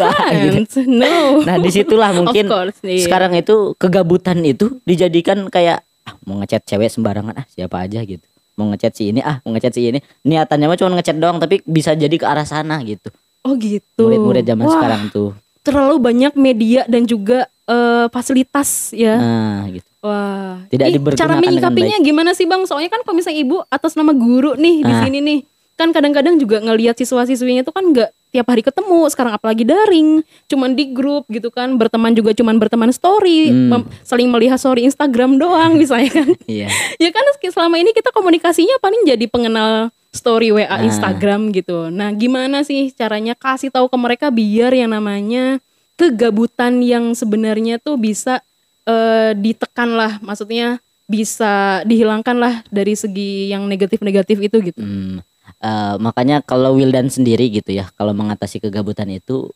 gitu. 0.63 0.79
no. 0.87 1.41
Nah 1.43 1.57
di 1.57 1.71
situlah 1.71 2.13
mungkin 2.13 2.45
course 2.45 2.79
iya. 2.83 3.03
sekarang 3.03 3.33
itu 3.33 3.73
kegabutan 3.77 4.41
itu 4.41 4.79
dijadikan 4.83 5.49
kayak 5.49 5.81
ah, 6.03 6.15
mau 6.23 6.37
ngechat 6.39 6.63
cewek 6.63 6.89
sembarangan 6.89 7.35
ah 7.35 7.47
siapa 7.49 7.81
aja 7.81 8.01
gitu. 8.01 8.23
Mau 8.55 8.69
ngechat 8.69 8.93
si 8.93 9.11
ini 9.11 9.21
ah 9.21 9.41
mau 9.43 9.53
ngechat 9.53 9.73
si 9.73 9.85
ini. 9.87 9.99
Niatannya 10.23 10.67
mah 10.67 10.77
cuma 10.77 10.93
ngechat 10.95 11.17
doang 11.17 11.37
tapi 11.37 11.61
bisa 11.63 11.93
jadi 11.93 12.13
ke 12.13 12.25
arah 12.25 12.45
sana 12.45 12.81
gitu. 12.81 13.09
Oh 13.43 13.53
gitu. 13.55 14.03
Murid-murid 14.03 14.45
zaman 14.45 14.65
Wah, 14.65 14.73
sekarang 14.75 15.03
tuh. 15.09 15.31
terlalu 15.63 15.99
banyak 15.99 16.33
media 16.35 16.85
dan 16.85 17.05
juga 17.05 17.49
eh, 17.65 18.07
fasilitas 18.09 18.93
ya. 18.93 19.17
Nah 19.17 19.61
gitu. 19.69 19.89
Wah, 19.99 20.63
Tidak 20.67 20.87
Ih, 20.87 20.95
dipergunakan 20.95 21.19
cara 21.19 21.35
menyikapinya 21.37 21.97
gimana 21.99 22.31
sih 22.31 22.45
bang? 22.45 22.63
Soalnya 22.63 22.87
kan 22.89 23.03
kalau 23.03 23.17
misalnya 23.17 23.41
ibu 23.41 23.59
atas 23.67 23.93
nama 23.93 24.13
guru 24.13 24.55
nih 24.55 24.81
di 24.81 24.93
Ah. 24.93 25.03
sini 25.03 25.19
nih, 25.19 25.39
kan 25.77 25.93
kadang-kadang 25.93 26.41
juga 26.41 26.59
ngelihat 26.59 26.97
siswa-siswinya 26.97 27.61
itu 27.61 27.73
kan 27.73 27.85
nggak 27.93 28.11
tiap 28.33 28.47
hari 28.49 28.61
ketemu. 28.61 29.01
Sekarang 29.09 29.33
apalagi 29.33 29.65
daring, 29.65 30.21
cuman 30.49 30.73
di 30.73 30.93
grup 30.93 31.25
gitu 31.29 31.49
kan, 31.49 31.77
berteman 31.77 32.13
juga 32.13 32.33
cuman 32.33 32.57
berteman 32.57 32.91
story, 32.93 33.49
Hmm. 33.49 33.85
saling 34.03 34.29
melihat 34.29 34.57
story 34.57 34.85
Instagram 34.85 35.37
doang 35.37 35.77
misalnya 35.81 36.11
kan. 36.25 36.29
iya 36.49 36.69
ya 36.97 37.09
kan 37.13 37.25
selama 37.39 37.79
ini 37.79 37.95
kita 37.95 38.11
komunikasinya 38.11 38.77
paling 38.83 39.07
jadi 39.07 39.25
pengenal 39.31 39.89
story 40.11 40.51
WA 40.51 40.65
Nah. 40.67 40.83
Instagram 40.83 41.53
gitu. 41.53 41.93
Nah, 41.93 42.11
gimana 42.17 42.65
sih 42.65 42.89
caranya 42.91 43.37
kasih 43.37 43.69
tahu 43.69 43.87
ke 43.93 43.97
mereka 44.01 44.27
biar 44.33 44.73
yang 44.73 44.91
namanya 44.93 45.61
kegabutan 45.97 46.81
yang 46.85 47.17
sebenarnya 47.17 47.81
tuh 47.81 47.97
bisa 47.97 48.41
eh, 48.87 49.33
ditekan 49.35 49.99
lah, 49.99 50.23
maksudnya 50.23 50.79
bisa 51.07 51.83
dihilangkan 51.87 52.37
lah 52.39 52.55
dari 52.71 52.95
segi 52.95 53.51
yang 53.51 53.67
negatif-negatif 53.67 54.37
itu 54.43 54.57
gitu. 54.73 54.79
Hmm, 54.83 55.23
eh, 55.67 55.95
makanya 55.99 56.47
kalau 56.47 56.79
Wildan 56.79 57.11
sendiri 57.11 57.51
gitu 57.51 57.75
ya, 57.75 57.91
kalau 57.99 58.15
mengatasi 58.15 58.63
kegabutan 58.63 59.11
itu, 59.11 59.51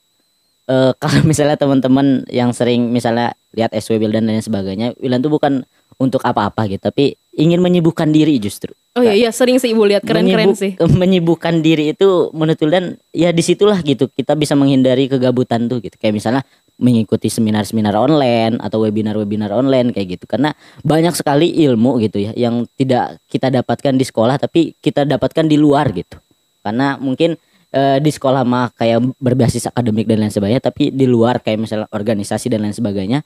eh, 0.67 0.90
kalau 1.02 1.23
misalnya 1.23 1.55
teman-teman 1.55 2.26
yang 2.26 2.50
sering 2.50 2.90
misalnya 2.90 3.38
lihat 3.55 3.71
SW 3.71 4.02
Wildan 4.02 4.26
dan 4.26 4.35
lain 4.35 4.45
sebagainya, 4.45 4.99
Wildan 4.99 5.23
tuh 5.23 5.31
bukan 5.31 5.62
untuk 6.00 6.25
apa-apa 6.25 6.67
gitu, 6.67 6.81
tapi 6.81 7.14
ingin 7.37 7.61
menyibukkan 7.61 8.09
diri 8.09 8.40
justru. 8.40 8.73
Oh 8.97 9.05
iya, 9.05 9.14
iya 9.14 9.31
sering 9.31 9.61
sih 9.62 9.71
ibu 9.71 9.87
lihat 9.87 10.02
keren-keren 10.02 10.57
sih. 10.59 10.75
Menyibukkan 11.00 11.62
diri 11.62 11.95
itu 11.95 12.33
menurut 12.35 12.59
Wildan 12.59 12.99
ya 13.14 13.31
di 13.31 13.45
situlah 13.45 13.79
gitu 13.87 14.11
kita 14.11 14.35
bisa 14.35 14.59
menghindari 14.59 15.07
kegabutan 15.07 15.71
tuh 15.71 15.79
gitu. 15.79 15.95
Kayak 15.95 16.19
misalnya 16.19 16.43
mengikuti 16.81 17.29
seminar-seminar 17.29 17.93
online 17.93 18.59
atau 18.59 18.83
webinar-webinar 18.83 19.53
online 19.53 19.93
kayak 19.93 20.19
gitu. 20.19 20.25
Karena 20.25 20.57
banyak 20.83 21.15
sekali 21.15 21.53
ilmu 21.69 22.01
gitu 22.03 22.19
ya 22.25 22.33
yang 22.35 22.65
tidak 22.75 23.21
kita 23.29 23.53
dapatkan 23.53 23.95
di 23.95 24.05
sekolah 24.05 24.41
tapi 24.41 24.75
kita 24.81 25.05
dapatkan 25.05 25.47
di 25.47 25.61
luar 25.61 25.93
gitu. 25.93 26.17
Karena 26.65 26.97
mungkin 26.97 27.37
eh, 27.71 27.99
di 28.01 28.11
sekolah 28.11 28.43
mah 28.43 28.73
kayak 28.75 29.21
berbasis 29.21 29.69
akademik 29.69 30.09
dan 30.09 30.25
lain 30.25 30.33
sebagainya 30.33 30.64
tapi 30.64 30.90
di 30.90 31.05
luar 31.05 31.38
kayak 31.45 31.61
misalnya 31.61 31.87
organisasi 31.93 32.51
dan 32.51 32.64
lain 32.64 32.75
sebagainya 32.75 33.21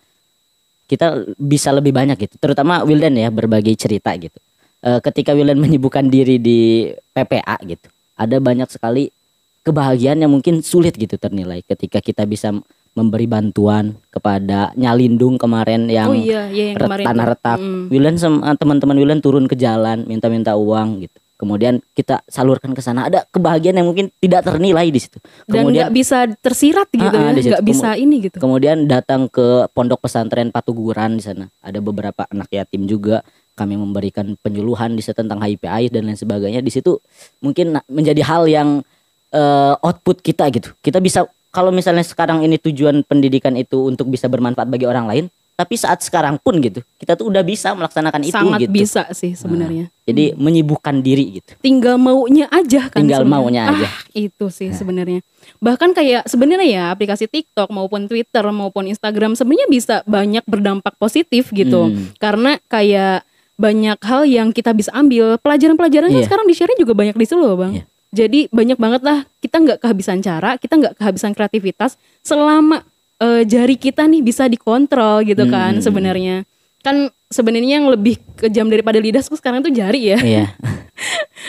kita 0.85 1.25
bisa 1.39 1.73
lebih 1.73 1.97
banyak 1.97 2.19
gitu. 2.19 2.37
Terutama 2.37 2.85
Wildan 2.85 3.17
ya 3.17 3.33
berbagi 3.33 3.73
cerita 3.79 4.13
gitu 4.19 4.37
eh, 4.85 5.01
ketika 5.01 5.33
Wildan 5.33 5.57
menyibukkan 5.65 6.11
diri 6.13 6.37
di 6.37 6.91
PPA 7.17 7.57
gitu 7.65 7.89
ada 8.15 8.37
banyak 8.39 8.71
sekali 8.71 9.11
kebahagiaan 9.65 10.21
yang 10.21 10.31
mungkin 10.31 10.61
sulit 10.61 10.95
gitu 10.95 11.17
ternilai 11.17 11.65
ketika 11.65 11.99
kita 11.99 12.29
bisa 12.29 12.53
memberi 12.95 13.27
bantuan 13.27 13.99
kepada 14.09 14.71
Nyalindung 14.75 15.35
kemarin 15.37 15.91
yang 15.91 16.11
oh 16.11 16.17
iya, 16.17 16.47
iya 16.49 16.73
yang 16.73 16.79
ret- 16.79 16.87
kemarin. 16.87 17.07
tanah 17.11 17.27
retak 17.35 17.59
Mm. 17.59 17.83
Wildan 17.91 18.17
sama 18.17 18.55
teman-teman 18.55 18.97
Wildan 18.97 19.21
turun 19.21 19.45
ke 19.47 19.55
jalan 19.55 20.07
minta-minta 20.07 20.55
uang 20.55 21.07
gitu 21.07 21.19
kemudian 21.35 21.83
kita 21.93 22.23
salurkan 22.31 22.73
ke 22.73 22.81
sana 22.81 23.11
ada 23.11 23.27
kebahagiaan 23.29 23.83
yang 23.83 23.91
mungkin 23.91 24.07
tidak 24.23 24.47
ternilai 24.47 24.87
di 24.89 25.03
situ 25.03 25.19
kemudian 25.51 25.91
nggak 25.91 25.93
bisa 25.93 26.31
tersirat 26.39 26.89
gitu 26.95 27.11
ah, 27.11 27.35
ya, 27.35 27.59
nggak 27.59 27.67
bisa 27.67 27.89
ini 27.99 28.31
gitu. 28.31 28.39
Kemudian 28.39 28.87
datang 28.87 29.27
ke 29.27 29.67
pondok 29.75 30.07
pesantren 30.07 30.55
Patuguran 30.55 31.19
di 31.19 31.23
sana. 31.27 31.51
Ada 31.61 31.83
beberapa 31.83 32.25
anak 32.31 32.49
yatim 32.55 32.87
juga. 32.87 33.21
Kami 33.55 33.75
memberikan 33.75 34.35
penyuluhan 34.41 34.95
di 34.95 35.03
situ 35.03 35.15
tentang 35.15 35.43
HIV 35.43 35.63
AIDS 35.67 35.91
dan 35.93 36.07
lain 36.07 36.17
sebagainya. 36.17 36.63
Di 36.63 36.71
situ 36.71 37.03
mungkin 37.43 37.77
menjadi 37.91 38.23
hal 38.25 38.47
yang 38.47 38.69
eh, 39.31 39.75
output 39.83 40.23
kita 40.23 40.49
gitu. 40.55 40.71
Kita 40.79 41.03
bisa 41.03 41.27
kalau 41.55 41.71
misalnya 41.71 42.03
sekarang 42.03 42.43
ini 42.43 42.59
tujuan 42.59 43.01
pendidikan 43.01 43.55
itu 43.55 43.87
untuk 43.87 44.11
bisa 44.11 44.27
bermanfaat 44.27 44.67
bagi 44.67 44.85
orang 44.85 45.07
lain, 45.07 45.25
tapi 45.55 45.75
saat 45.75 46.03
sekarang 46.03 46.35
pun 46.37 46.59
gitu, 46.59 46.83
kita 46.99 47.15
tuh 47.15 47.31
udah 47.31 47.41
bisa 47.41 47.71
melaksanakan 47.73 48.21
itu 48.21 48.35
Sangat 48.35 48.59
gitu. 48.61 48.75
bisa 48.75 49.07
sih 49.13 49.33
sebenarnya. 49.33 49.87
Jadi 50.03 50.35
menyibukkan 50.35 50.99
diri 50.99 51.39
gitu. 51.39 51.55
tinggal 51.63 51.95
maunya 51.95 52.51
aja 52.51 52.91
kan 52.91 52.99
Tinggal 53.01 53.23
sebenarnya. 53.23 53.41
maunya 53.41 53.63
aja. 53.65 53.87
Ah, 53.87 53.95
itu 54.13 54.47
sih 54.51 54.69
sebenarnya 54.71 55.23
bahkan 55.61 55.93
kayak 55.93 56.25
sebenarnya 56.25 56.67
ya 56.67 56.85
aplikasi 56.91 57.25
TikTok 57.25 57.69
maupun 57.69 58.05
Twitter 58.05 58.43
maupun 58.47 58.85
Instagram 58.85 59.33
sebenarnya 59.33 59.69
bisa 59.69 59.95
banyak 60.05 60.43
berdampak 60.45 60.97
positif 60.97 61.49
gitu 61.51 61.87
Hmm. 61.87 62.11
karena 62.19 62.57
kayak 62.67 63.23
banyak 63.55 63.97
hal 64.03 64.25
yang 64.25 64.51
kita 64.51 64.73
bisa 64.73 64.91
ambil 64.91 65.37
pelajaran-pelajaran 65.39 66.09
kan 66.09 66.17
Iya. 66.17 66.27
sekarang 66.27 66.45
di 66.45 66.55
share 66.55 66.75
juga 66.75 66.93
banyak 66.93 67.15
di 67.15 67.25
situ 67.25 67.37
loh 67.37 67.55
bang 67.55 67.73
Iya. 67.79 67.85
Jadi 68.15 68.47
banyak 68.49 68.79
banget 68.79 69.03
lah 69.03 69.19
kita 69.39 69.59
nggak 69.59 69.79
kehabisan 69.81 70.19
cara 70.19 70.55
kita 70.55 70.75
nggak 70.75 70.95
kehabisan 70.95 71.35
kreativitas 71.35 71.95
selama 72.21 72.87
eh, 73.17 73.43
jari 73.43 73.75
kita 73.75 74.07
nih 74.07 74.23
bisa 74.23 74.47
dikontrol 74.47 75.23
gitu 75.23 75.45
kan 75.47 75.75
Hmm. 75.75 75.83
sebenarnya 75.83 76.37
kan 76.81 77.09
sebenarnya 77.27 77.81
yang 77.81 77.89
lebih 77.89 78.21
kejam 78.37 78.69
daripada 78.69 78.97
lidah 78.97 79.19
tuh 79.19 79.35
sekarang 79.35 79.61
tuh 79.61 79.71
jari 79.71 80.15
ya 80.15 80.19
Iya. 80.21 80.47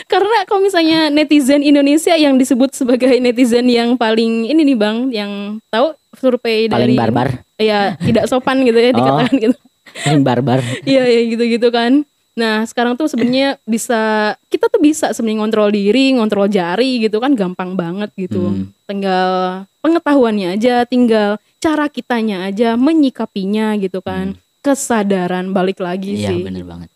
karena 0.06 0.42
kalau 0.44 0.60
misalnya 0.60 1.08
netizen 1.08 1.60
Indonesia 1.60 2.12
yang 2.12 2.34
disebut 2.34 2.72
sebagai 2.72 3.10
netizen 3.18 3.66
yang 3.66 3.94
paling 3.94 4.46
ini 4.46 4.62
nih 4.64 4.76
bang, 4.76 4.96
yang 5.10 5.32
tahu 5.68 5.94
survei 6.12 6.66
Paling 6.66 6.88
dari 6.88 6.94
barbar. 6.96 7.28
ya 7.56 7.94
tidak 7.96 8.26
sopan 8.26 8.64
gitu 8.64 8.74
ya 8.74 8.90
Oh. 8.92 8.96
dikatakan 8.96 9.34
gitu. 9.36 9.56
Paling 10.02 10.22
barbar. 10.22 10.60
Iya 10.88 11.04
ya 11.04 11.20
gitu-gitu 11.26 11.68
kan. 11.70 12.02
Nah 12.36 12.68
sekarang 12.68 13.00
tuh 13.00 13.08
sebenarnya 13.08 13.56
bisa 13.64 14.32
kita 14.52 14.68
tuh 14.68 14.76
bisa 14.76 15.08
sebenarnya 15.16 15.40
ngontrol 15.40 15.72
diri, 15.72 16.12
ngontrol 16.12 16.52
jari 16.52 17.00
gitu 17.00 17.16
kan 17.16 17.32
gampang 17.32 17.72
banget 17.72 18.12
gitu. 18.12 18.52
Hmm. 18.52 18.76
Tinggal 18.84 19.64
pengetahuannya 19.80 20.60
aja, 20.60 20.84
tinggal 20.84 21.40
cara 21.56 21.88
kitanya 21.88 22.44
aja 22.44 22.76
menyikapinya 22.76 23.72
gitu 23.80 24.04
kan. 24.04 24.36
Kesadaran 24.60 25.56
balik 25.56 25.80
lagi 25.80 26.12
Hmm. 26.12 26.20
Iya 26.20 26.30
sih. 26.36 26.40
bener 26.44 26.64
banget. 26.68 26.90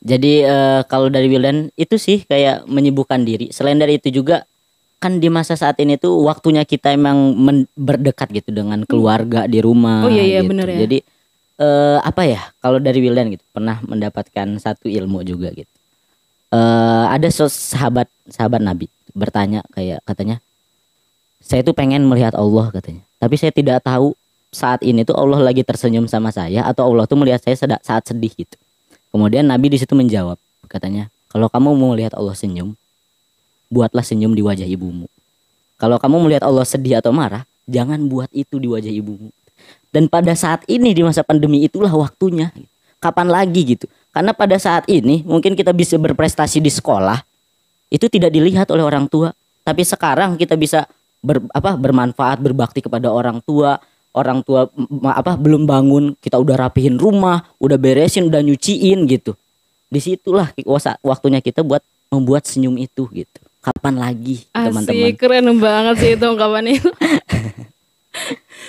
Jadi 0.00 0.46
eh, 0.46 0.80
kalau 0.86 1.10
dari 1.10 1.26
Wildan 1.26 1.74
itu 1.74 1.98
sih 1.98 2.22
kayak 2.22 2.70
menyibukkan 2.70 3.26
diri. 3.26 3.50
Selain 3.50 3.76
dari 3.76 3.98
itu 3.98 4.14
juga 4.14 4.46
kan 5.00 5.16
di 5.18 5.26
masa 5.32 5.56
saat 5.56 5.80
ini 5.82 5.96
tuh 5.96 6.22
waktunya 6.22 6.62
kita 6.62 6.92
emang 6.92 7.34
men- 7.34 7.70
berdekat 7.74 8.30
gitu 8.30 8.52
dengan 8.54 8.84
keluarga 8.86 9.48
di 9.50 9.58
rumah. 9.58 10.06
Oh, 10.06 10.12
iya, 10.12 10.22
iya, 10.22 10.40
gitu. 10.44 10.54
bener 10.54 10.66
ya. 10.70 10.78
Jadi 10.86 10.98
eh, 11.60 11.98
apa 12.00 12.22
ya 12.24 12.40
kalau 12.64 12.80
dari 12.80 13.04
Wildan 13.04 13.36
gitu 13.36 13.44
pernah 13.52 13.78
mendapatkan 13.84 14.56
satu 14.56 14.88
ilmu 14.88 15.20
juga 15.22 15.52
gitu. 15.52 15.70
Eh, 16.50 17.04
ada 17.06 17.28
sahabat 17.30 18.08
sahabat 18.26 18.64
Nabi 18.64 18.88
bertanya 19.12 19.62
kayak 19.76 20.02
katanya 20.08 20.40
saya 21.40 21.64
tuh 21.64 21.76
pengen 21.76 22.04
melihat 22.08 22.32
Allah 22.36 22.72
katanya. 22.72 23.04
Tapi 23.20 23.34
saya 23.36 23.52
tidak 23.52 23.84
tahu 23.84 24.16
saat 24.50 24.82
ini 24.82 25.06
tuh 25.06 25.14
Allah 25.14 25.40
lagi 25.40 25.62
tersenyum 25.62 26.10
sama 26.10 26.34
saya 26.34 26.66
atau 26.66 26.90
Allah 26.90 27.06
tuh 27.06 27.18
melihat 27.18 27.38
saya 27.42 27.56
saat 27.58 28.02
sedih 28.06 28.32
gitu. 28.34 28.56
Kemudian 29.10 29.46
Nabi 29.46 29.74
di 29.74 29.78
situ 29.78 29.90
menjawab 29.98 30.38
katanya, 30.70 31.10
kalau 31.30 31.50
kamu 31.50 31.74
mau 31.74 31.94
melihat 31.94 32.14
Allah 32.14 32.34
senyum, 32.34 32.78
buatlah 33.66 34.06
senyum 34.06 34.34
di 34.34 34.42
wajah 34.42 34.66
ibumu. 34.66 35.10
Kalau 35.78 35.98
kamu 35.98 36.28
melihat 36.28 36.46
Allah 36.46 36.62
sedih 36.62 37.02
atau 37.02 37.10
marah, 37.10 37.42
jangan 37.66 37.98
buat 38.06 38.30
itu 38.30 38.62
di 38.62 38.70
wajah 38.70 38.92
ibumu. 38.92 39.34
Dan 39.90 40.06
pada 40.06 40.32
saat 40.38 40.62
ini 40.70 40.94
di 40.94 41.02
masa 41.02 41.26
pandemi 41.26 41.66
itulah 41.66 41.90
waktunya. 41.90 42.54
Kapan 43.00 43.32
lagi 43.32 43.76
gitu? 43.76 43.86
Karena 44.12 44.36
pada 44.36 44.60
saat 44.60 44.84
ini 44.86 45.24
mungkin 45.24 45.56
kita 45.56 45.72
bisa 45.72 45.96
berprestasi 45.96 46.60
di 46.60 46.68
sekolah, 46.68 47.16
itu 47.88 48.06
tidak 48.12 48.30
dilihat 48.30 48.68
oleh 48.70 48.84
orang 48.84 49.08
tua. 49.08 49.32
Tapi 49.64 49.82
sekarang 49.86 50.36
kita 50.36 50.54
bisa 50.54 50.84
ber, 51.24 51.44
apa 51.52 51.76
bermanfaat 51.76 52.40
berbakti 52.40 52.80
kepada 52.84 53.12
orang 53.12 53.40
tua 53.44 53.78
orang 54.10 54.42
tua 54.42 54.66
apa 55.06 55.38
belum 55.38 55.68
bangun 55.68 56.18
kita 56.18 56.34
udah 56.40 56.66
rapihin 56.66 56.98
rumah 56.98 57.46
udah 57.62 57.78
beresin 57.78 58.26
udah 58.26 58.42
nyuciin 58.42 59.06
gitu 59.06 59.38
di 59.86 60.00
situlah 60.02 60.50
waktunya 61.04 61.38
kita 61.38 61.62
buat 61.62 61.84
membuat 62.10 62.48
senyum 62.48 62.74
itu 62.74 63.06
gitu 63.14 63.40
kapan 63.62 64.00
lagi 64.00 64.48
teman-teman 64.50 65.14
Asik, 65.14 65.14
keren 65.20 65.46
banget 65.60 65.94
sih 66.00 66.10
itu 66.16 66.26
ungkapannya 66.26 66.72
itu. 66.80 66.90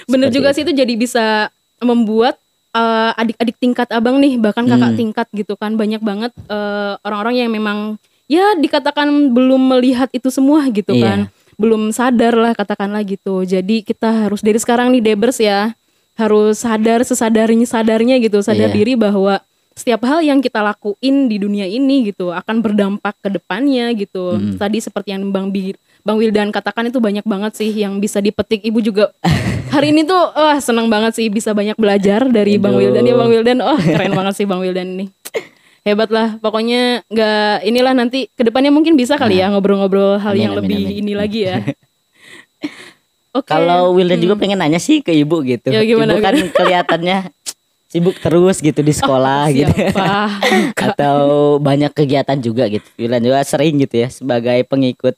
Bener 0.05 0.29
Seperti 0.29 0.37
juga 0.37 0.49
itu. 0.49 0.55
sih 0.55 0.63
itu 0.63 0.73
jadi 0.73 0.93
bisa 0.95 1.25
membuat 1.79 2.37
eh, 2.71 3.11
adik-adik 3.19 3.59
tingkat 3.59 3.91
abang 3.91 4.15
nih, 4.17 4.39
bahkan 4.39 4.63
kakak 4.63 4.95
Hmm. 4.95 4.99
tingkat 4.99 5.27
gitu 5.35 5.59
kan. 5.59 5.75
Banyak 5.75 5.99
banget 5.99 6.31
eh, 6.47 6.93
orang-orang 7.03 7.35
yang 7.37 7.51
memang 7.51 7.99
ya 8.25 8.55
dikatakan 8.55 9.11
belum 9.29 9.75
melihat 9.75 10.07
itu 10.11 10.31
semua 10.31 10.63
gitu 10.71 10.95
Iya. 10.95 11.03
kan. 11.03 11.19
Belum 11.59 11.91
sadar 11.91 12.31
lah 12.31 12.55
katakanlah 12.55 13.03
gitu. 13.03 13.43
Jadi 13.43 13.83
kita 13.83 14.07
harus 14.25 14.39
dari 14.39 14.55
sekarang 14.55 14.87
nih 14.95 15.03
Debers 15.03 15.37
ya, 15.37 15.75
harus 16.15 16.63
sadar 16.63 17.03
sesadarnya 17.03 17.67
sadarnya 17.67 18.15
gitu, 18.23 18.39
sadar 18.39 18.71
Iya. 18.71 18.77
diri 18.77 18.93
bahwa 18.95 19.43
setiap 19.71 20.03
hal 20.03 20.19
yang 20.19 20.39
kita 20.39 20.59
lakuin 20.59 21.27
di 21.27 21.39
dunia 21.39 21.63
ini 21.63 22.07
gitu 22.07 22.31
akan 22.31 22.59
berdampak 22.59 23.19
ke 23.19 23.31
depannya 23.31 23.91
gitu. 23.95 24.35
Mm. 24.35 24.55
Tadi 24.55 24.77
seperti 24.79 25.11
yang 25.11 25.27
Bang 25.27 25.51
Bi 25.51 25.75
Bang 26.01 26.17
Wildan 26.17 26.49
katakan 26.49 26.89
itu 26.89 26.97
banyak 26.97 27.25
banget 27.25 27.53
sih 27.57 27.69
yang 27.69 28.01
bisa 28.01 28.17
dipetik. 28.17 28.65
Ibu 28.65 28.81
juga 28.81 29.13
hari 29.73 29.93
ini 29.93 30.01
tuh 30.03 30.17
wah 30.17 30.57
senang 30.57 30.89
banget 30.89 31.17
sih 31.17 31.29
bisa 31.29 31.53
banyak 31.53 31.77
belajar 31.77 32.25
dari 32.29 32.57
Bang. 32.57 32.73
Wildan 32.73 33.05
ya 33.05 33.15
Bang 33.17 33.29
Wildan. 33.29 33.57
Oh 33.61 33.77
keren 33.77 34.13
banget 34.17 34.33
sih 34.41 34.45
Bang 34.49 34.65
Wildan 34.65 34.97
nih. 34.97 35.09
Hebat 35.81 36.09
lah. 36.13 36.37
Pokoknya 36.37 37.05
nggak 37.09 37.65
inilah 37.65 37.93
nanti 37.93 38.29
ke 38.33 38.41
depannya 38.45 38.69
mungkin 38.73 38.97
bisa 38.97 39.17
kali 39.17 39.41
ya 39.41 39.49
ngobrol-ngobrol 39.49 40.21
hal 40.21 40.33
Amin, 40.33 40.41
yang 40.41 40.53
amin, 40.53 40.61
lebih 40.61 40.77
amin. 40.85 40.99
ini 41.05 41.13
lagi 41.13 41.39
ya. 41.45 41.57
Oke. 43.37 43.47
Kalau 43.47 43.95
Wildan 43.95 44.19
juga 44.19 44.35
pengen 44.35 44.59
nanya 44.59 44.75
sih 44.75 44.99
ke 44.99 45.15
ibu 45.15 45.39
gitu. 45.47 45.71
Ya, 45.71 45.79
gimana, 45.87 46.19
ibu 46.19 46.21
kan 46.21 46.35
kelihatannya 46.51 47.31
sibuk 47.87 48.15
terus 48.19 48.59
gitu 48.59 48.79
di 48.83 48.91
sekolah 48.91 49.47
gitu. 49.51 49.71
Siapa? 49.71 50.39
Atau 50.91 51.55
banyak 51.63 51.95
kegiatan 51.95 52.39
juga 52.43 52.67
gitu. 52.67 52.83
Wildan 52.99 53.23
juga 53.23 53.39
sering 53.47 53.79
gitu 53.83 54.03
ya 54.03 54.11
sebagai 54.11 54.67
pengikut 54.67 55.15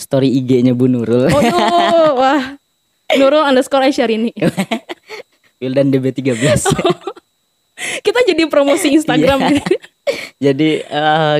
story 0.00 0.32
IG-nya 0.34 0.72
Bu 0.72 0.88
Nurul. 0.88 1.28
Oh 1.28 1.38
tuh, 1.38 2.10
wah. 2.16 2.56
Nurul 3.12 3.44
underscore 3.44 3.84
Aisyari 3.84 4.32
Iya. 4.32 4.48
Wildan 5.60 5.92
DB13. 5.92 6.40
Kita 8.06 8.18
jadi 8.24 8.44
promosi 8.46 8.92
Instagram 8.92 9.38
Iya. 9.42 9.50
gitu. 9.54 9.74
Jadi 10.40 10.70
eh, 10.80 11.38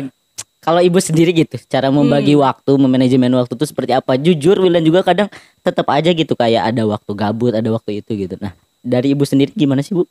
kalau 0.61 0.81
ibu 0.81 1.01
sendiri 1.01 1.33
gitu, 1.33 1.57
cara 1.67 1.89
membagi 1.89 2.37
Hmm. 2.37 2.45
waktu, 2.45 2.73
memanajemen 2.77 3.33
waktu 3.35 3.57
itu 3.57 3.65
seperti 3.65 3.93
apa? 3.93 4.15
Jujur 4.15 4.61
Wildan 4.61 4.85
juga 4.85 5.01
kadang 5.01 5.33
tetap 5.61 5.89
aja 5.89 6.13
gitu 6.13 6.37
kayak 6.37 6.69
ada 6.69 6.85
waktu 6.85 7.11
gabut, 7.13 7.53
ada 7.53 7.69
waktu 7.71 8.05
itu 8.05 8.13
gitu. 8.19 8.37
Nah, 8.37 8.53
dari 8.79 9.13
ibu 9.13 9.25
sendiri 9.25 9.53
gimana 9.53 9.81
sih, 9.81 9.97
Bu? 9.97 10.05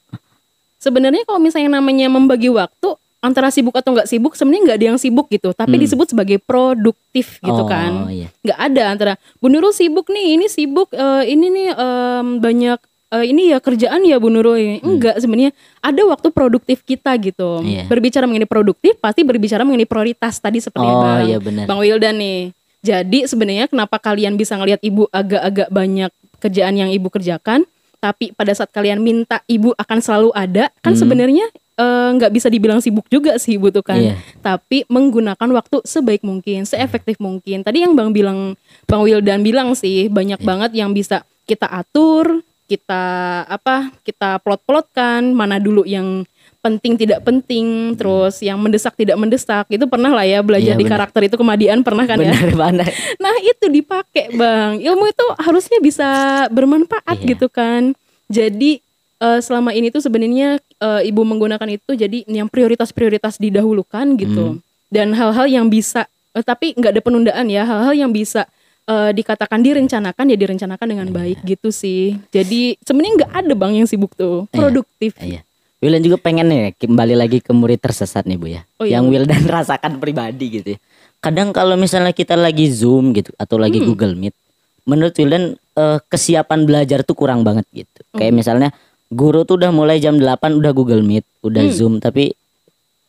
Sebenarnya 0.78 1.22
kalau 1.24 1.38
misalnya 1.38 1.78
namanya 1.78 2.10
membagi 2.10 2.50
waktu 2.50 2.98
antara 3.20 3.48
sibuk 3.50 3.76
atau 3.76 3.92
nggak 3.92 4.08
sibuk 4.08 4.32
sebenarnya 4.32 4.64
nggak 4.66 4.78
ada 4.78 4.88
yang 4.88 5.00
sibuk 5.00 5.28
gitu 5.28 5.52
tapi 5.52 5.76
Hmm. 5.76 5.84
disebut 5.84 6.08
sebagai 6.10 6.38
produktif 6.40 7.38
gitu 7.38 7.52
oh, 7.58 7.68
kan 7.68 8.08
iya. 8.08 8.32
nggak 8.40 8.60
ada 8.62 8.84
antara 8.88 9.14
Bu 9.38 9.48
Nurul 9.48 9.72
sibuk 9.72 10.08
nih 10.08 10.36
ini 10.36 10.48
sibuk 10.48 10.88
eh, 10.92 11.24
ini 11.28 11.46
nih 11.48 11.68
em, 11.70 12.28
banyak 12.38 12.80
eh, 13.10 13.26
ini 13.26 13.52
ya 13.52 13.60
kerjaan 13.60 14.02
ya 14.02 14.18
Bu 14.18 14.28
Nurul 14.28 14.80
enggak 14.80 15.20
sebenarnya 15.20 15.52
ada 15.80 16.02
waktu 16.06 16.28
produktif 16.30 16.80
kita 16.82 17.12
gitu 17.18 17.60
Hmm. 17.60 17.68
Iya. 17.68 17.84
berbicara 17.86 18.24
mengenai 18.24 18.48
produktif 18.48 18.96
pasti 18.98 19.22
berbicara 19.22 19.62
mengenai 19.62 19.84
prioritas 19.84 20.40
tadi 20.40 20.58
seperti 20.58 20.86
Oh, 20.86 20.98
Bang, 20.98 21.28
iya. 21.28 21.38
Bang 21.66 21.78
Wildan 21.78 22.16
nih 22.16 22.56
jadi 22.80 23.28
sebenarnya 23.28 23.68
kenapa 23.68 24.00
kalian 24.00 24.34
bisa 24.34 24.56
ngelihat 24.56 24.80
ibu 24.80 25.12
agak-agak 25.12 25.68
banyak 25.68 26.08
kerjaan 26.40 26.72
yang 26.74 26.88
ibu 26.88 27.12
kerjakan 27.12 27.68
tapi 28.00 28.32
pada 28.32 28.56
saat 28.56 28.72
kalian 28.72 29.04
minta 29.04 29.44
ibu 29.44 29.76
akan 29.76 30.00
selalu 30.00 30.32
ada 30.32 30.72
kan 30.80 30.96
Hmm. 30.96 31.02
sebenarnya 31.04 31.44
eh, 31.80 32.10
nggak 32.14 32.32
bisa 32.32 32.48
dibilang 32.48 32.78
sibuk 32.78 33.08
juga 33.08 33.40
sih 33.40 33.56
ibu 33.56 33.72
tuh 33.72 33.80
kan 33.80 33.96
Iya. 33.96 34.20
tapi 34.40 34.84
menggunakan 34.86 35.50
waktu 35.50 35.80
sebaik 35.82 36.22
mungkin, 36.22 36.64
seefektif 36.64 37.16
mungkin. 37.18 37.64
Tadi 37.64 37.82
yang 37.82 37.96
Bang 37.96 38.12
bilang, 38.12 38.60
Bang 38.84 39.02
Wildan 39.02 39.40
bilang 39.40 39.72
sih 39.74 40.06
banyak 40.08 40.44
Iya. 40.44 40.46
banget 40.46 40.72
yang 40.76 40.92
bisa 40.92 41.24
kita 41.48 41.66
atur, 41.66 42.44
kita 42.66 43.04
apa, 43.48 43.90
kita 44.04 44.38
plot-plotkan 44.40 45.32
mana 45.32 45.58
dulu 45.58 45.82
yang 45.84 46.22
penting 46.60 46.94
tidak 46.94 47.24
penting, 47.24 47.96
terus 47.96 48.44
yang 48.44 48.60
mendesak 48.60 48.92
tidak 48.94 49.16
mendesak. 49.16 49.64
Itu 49.72 49.88
pernah 49.88 50.12
lah 50.12 50.22
ya 50.22 50.44
belajar 50.44 50.76
Iya, 50.76 50.78
di 50.78 50.84
benar. 50.84 51.08
karakter 51.08 51.22
itu 51.26 51.36
kemadian 51.36 51.80
pernah 51.82 52.04
kan 52.04 52.20
ya. 52.20 52.36
Benar 52.36 52.52
banget. 52.68 52.92
Nah 53.16 53.36
itu 53.40 53.66
dipakai 53.72 54.36
bang 54.36 54.78
Ilmu 54.78 55.06
itu 55.08 55.26
harusnya 55.40 55.80
bisa 55.80 56.10
bermanfaat 56.52 57.24
Iya. 57.24 57.28
gitu 57.32 57.48
kan 57.48 57.96
Jadi 58.28 58.84
eh, 59.20 59.40
selama 59.40 59.72
ini 59.72 59.88
tuh 59.88 60.00
sebenarnya 60.00 60.58
eh, 60.58 61.02
ibu 61.06 61.22
menggunakan 61.22 61.70
itu 61.70 61.94
Jadi 61.94 62.24
yang 62.26 62.48
prioritas-prioritas 62.48 63.38
didahulukan 63.38 64.16
gitu 64.16 64.56
Hmm. 64.56 64.64
Dan 64.90 65.14
hal-hal 65.14 65.46
yang 65.46 65.68
bisa 65.68 66.04
eh, 66.32 66.42
Tapi 66.42 66.74
nggak 66.74 66.92
ada 66.96 67.02
penundaan 67.02 67.46
ya 67.46 67.64
Hal-hal 67.64 67.94
yang 67.94 68.10
bisa 68.10 68.48
eh, 68.86 69.12
dikatakan 69.12 69.60
direncanakan 69.60 70.26
ya 70.28 70.38
direncanakan 70.38 70.88
dengan 70.88 71.08
baik 71.10 71.44
gitu 71.44 71.70
sih 71.70 72.18
Jadi 72.30 72.80
sebenarnya 72.82 73.14
nggak 73.22 73.34
ada 73.36 73.54
bang 73.54 73.74
yang 73.76 73.88
sibuk 73.88 74.16
tuh 74.16 74.48
Iya. 74.48 74.56
Produktif 74.56 75.12
Iya. 75.20 75.42
Wildan 75.80 76.04
juga 76.04 76.20
pengen 76.20 76.52
nih 76.52 76.76
kembali 76.76 77.16
lagi 77.16 77.40
ke 77.40 77.56
murid 77.56 77.80
tersesat 77.80 78.28
nih 78.28 78.36
Bu 78.36 78.52
ya. 78.52 78.68
Oh, 78.76 78.84
iya. 78.84 79.00
Yang 79.00 79.06
Wildan 79.16 79.44
rasakan 79.56 79.96
pribadi 79.96 80.60
gitu 80.60 80.76
ya. 80.76 80.80
Kadang 81.24 81.56
kalau 81.56 81.80
misalnya 81.80 82.12
kita 82.12 82.36
lagi 82.36 82.68
Zoom 82.68 83.16
gitu 83.16 83.32
atau 83.36 83.56
Hmm. 83.56 83.64
lagi 83.64 83.80
Google 83.80 84.12
Meet, 84.12 84.36
menurut 84.84 85.16
Wildan 85.16 85.56
eh, 85.56 86.00
kesiapan 86.04 86.68
belajar 86.68 87.08
tuh 87.08 87.16
kurang 87.16 87.48
banget 87.48 87.64
gitu. 87.72 88.00
Oh. 88.12 88.20
Kayak 88.20 88.36
misalnya 88.36 88.70
guru 89.10 89.42
tuh 89.44 89.58
udah 89.58 89.74
mulai 89.74 89.98
jam 89.98 90.16
8 90.18 90.54
udah 90.54 90.72
Google 90.72 91.02
Meet, 91.02 91.26
udah 91.42 91.66
Hmm. 91.66 91.74
Zoom 91.74 91.94
tapi 91.98 92.34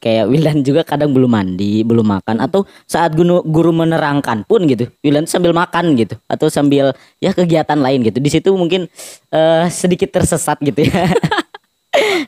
kayak 0.00 0.32
Wildan 0.32 0.64
juga 0.64 0.80
kadang 0.80 1.12
belum 1.12 1.28
mandi, 1.28 1.84
belum 1.84 2.08
makan 2.08 2.40
atau 2.40 2.64
saat 2.88 3.12
guru, 3.12 3.44
guru 3.44 3.68
menerangkan 3.68 4.48
pun 4.48 4.64
gitu. 4.64 4.88
Wildan 5.04 5.28
tuh 5.28 5.36
sambil 5.36 5.52
makan 5.52 5.92
gitu 5.92 6.16
atau 6.24 6.48
sambil 6.48 6.96
ya 7.20 7.36
kegiatan 7.36 7.76
lain 7.76 8.00
gitu. 8.08 8.16
Di 8.16 8.32
situ 8.32 8.48
mungkin 8.56 8.88
eh, 9.28 9.64
sedikit 9.68 10.08
tersesat 10.10 10.56
gitu 10.64 10.88
ya. 10.88 11.04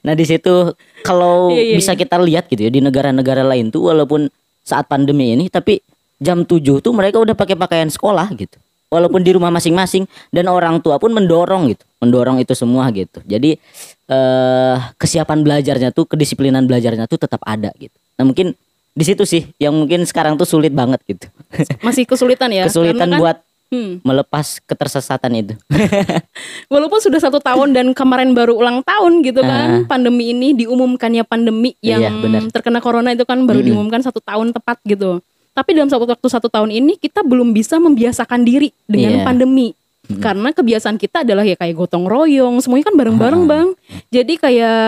Nah 0.02 0.18
di 0.18 0.26
situ 0.26 0.74
kalau 1.06 1.54
Iya, 1.54 1.62
iya, 1.62 1.76
bisa 1.78 1.94
kita 1.94 2.18
lihat 2.18 2.50
gitu 2.50 2.66
ya 2.66 2.70
di 2.74 2.82
negara-negara 2.82 3.46
lain 3.46 3.70
tuh 3.70 3.94
walaupun 3.94 4.26
saat 4.66 4.90
pandemi 4.90 5.30
ini 5.30 5.46
tapi 5.46 5.78
jam 6.18 6.42
7 6.42 6.82
tuh 6.82 6.90
mereka 6.90 7.22
udah 7.22 7.38
pakai 7.38 7.54
pakaian 7.54 7.87
sekolah 7.87 8.26
gitu. 8.35 8.58
Walaupun 8.92 9.24
di 9.24 9.33
rumah 9.33 9.48
masing-masing 9.48 10.05
dan 10.28 10.44
orang 10.46 10.76
tua 10.78 11.00
pun 11.00 11.09
mendorong 11.09 11.72
gitu, 11.72 11.81
mendorong 11.98 12.37
itu 12.38 12.52
semua 12.52 12.92
gitu. 12.92 13.24
Jadi 13.24 13.57
eh 14.05 14.76
kesiapan 14.94 15.40
belajarnya 15.40 15.90
tuh, 15.90 16.05
kedisiplinan 16.05 16.68
belajarnya 16.68 17.09
tuh 17.09 17.16
tetap 17.16 17.40
ada 17.42 17.72
gitu. 17.74 17.96
Nah 18.14 18.24
mungkin 18.24 18.52
di 18.92 19.05
situ 19.09 19.24
sih 19.24 19.48
yang 19.57 19.72
mungkin 19.72 20.05
sekarang 20.05 20.37
tuh 20.37 20.44
sulit 20.44 20.70
banget 20.70 21.00
gitu. 21.09 21.24
Masih 21.87 22.05
kesulitan 22.05 22.52
ya 22.52 22.68
Kesulitan 22.68 23.09
kan- 23.09 23.18
buat 23.18 23.38
Hmm. 23.72 24.05
melepas 24.05 24.61
ketersesatan 24.61 25.33
itu. 25.33 25.55
Walaupun 26.72 27.00
sudah 27.00 27.16
satu 27.16 27.40
tahun 27.40 27.72
dan 27.72 27.87
kemarin 27.96 28.37
baru 28.37 28.52
ulang 28.52 28.85
tahun 28.85 29.24
gitu 29.24 29.40
kan, 29.40 29.88
pandemi 29.88 30.28
ini 30.28 30.52
diumumkannya 30.52 31.24
pandemi 31.24 31.72
yang 31.81 32.05
Ah. 32.05 32.20
Iya, 32.20 32.52
terkena 32.52 32.85
corona 32.85 33.16
itu 33.16 33.24
kan 33.24 33.48
baru 33.48 33.64
Mm-mm. 33.64 33.68
diumumkan 33.72 34.05
satu 34.05 34.20
tahun 34.20 34.52
tepat 34.52 34.76
gitu. 34.85 35.24
Tapi 35.52 35.70
dalam 35.72 35.88
satu 35.88 36.04
waktu 36.04 36.28
satu 36.28 36.48
tahun 36.48 36.72
ini 36.72 36.96
kita 36.96 37.20
belum 37.20 37.52
bisa 37.52 37.76
membiasakan 37.76 38.40
diri 38.40 38.72
dengan 38.84 39.20
Iya. 39.20 39.24
pandemi. 39.24 39.68
Karena 40.02 40.50
kebiasaan 40.50 40.98
kita 40.98 41.22
adalah 41.22 41.40
ya 41.40 41.54
kayak 41.54 41.78
gotong 41.78 42.04
royong, 42.04 42.58
semuanya 42.58 42.90
kan 42.90 42.94
Ah. 42.94 43.00
bareng-bareng 43.00 43.42
bang. 43.46 43.68
Jadi 44.10 44.34
kayak 44.36 44.82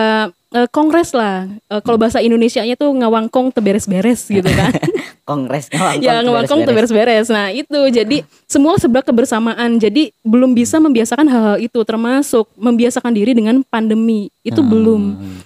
eh, 0.51 0.67
kongres 0.71 1.11
lah. 1.11 1.47
Eh, 1.67 1.81
kalau 1.81 1.95
bahasa 1.95 2.19
Indonesianya 2.19 2.75
tuh 2.75 2.87
ngawangkong 2.89 3.51
teberes-beres 3.51 4.23
gitu 4.25 4.47
kan. 4.47 4.71
Kongres 5.27 5.67
ngawangkong 5.67 6.05
ya 6.05 6.21
ngawangkong 6.21 6.61
tuh 6.63 6.71
beres-beres. 6.71 7.27
beres-beres. 7.27 7.27
Nah 7.29 7.47
itu 7.49 7.79
jadi 7.89 8.17
semua 8.45 8.77
serba 8.77 9.01
kebersamaan. 9.01 9.75
Jadi 9.75 10.13
belum 10.21 10.53
bisa 10.53 10.77
membiasakan 10.77 11.27
hal-hal 11.27 11.57
itu 11.59 11.79
termasuk 11.81 12.47
membiasakan 12.55 13.11
diri 13.11 13.33
dengan 13.33 13.65
pandemi 13.65 14.29
itu 14.43 14.61
Ah. 14.61 14.63
belum. 14.63 15.01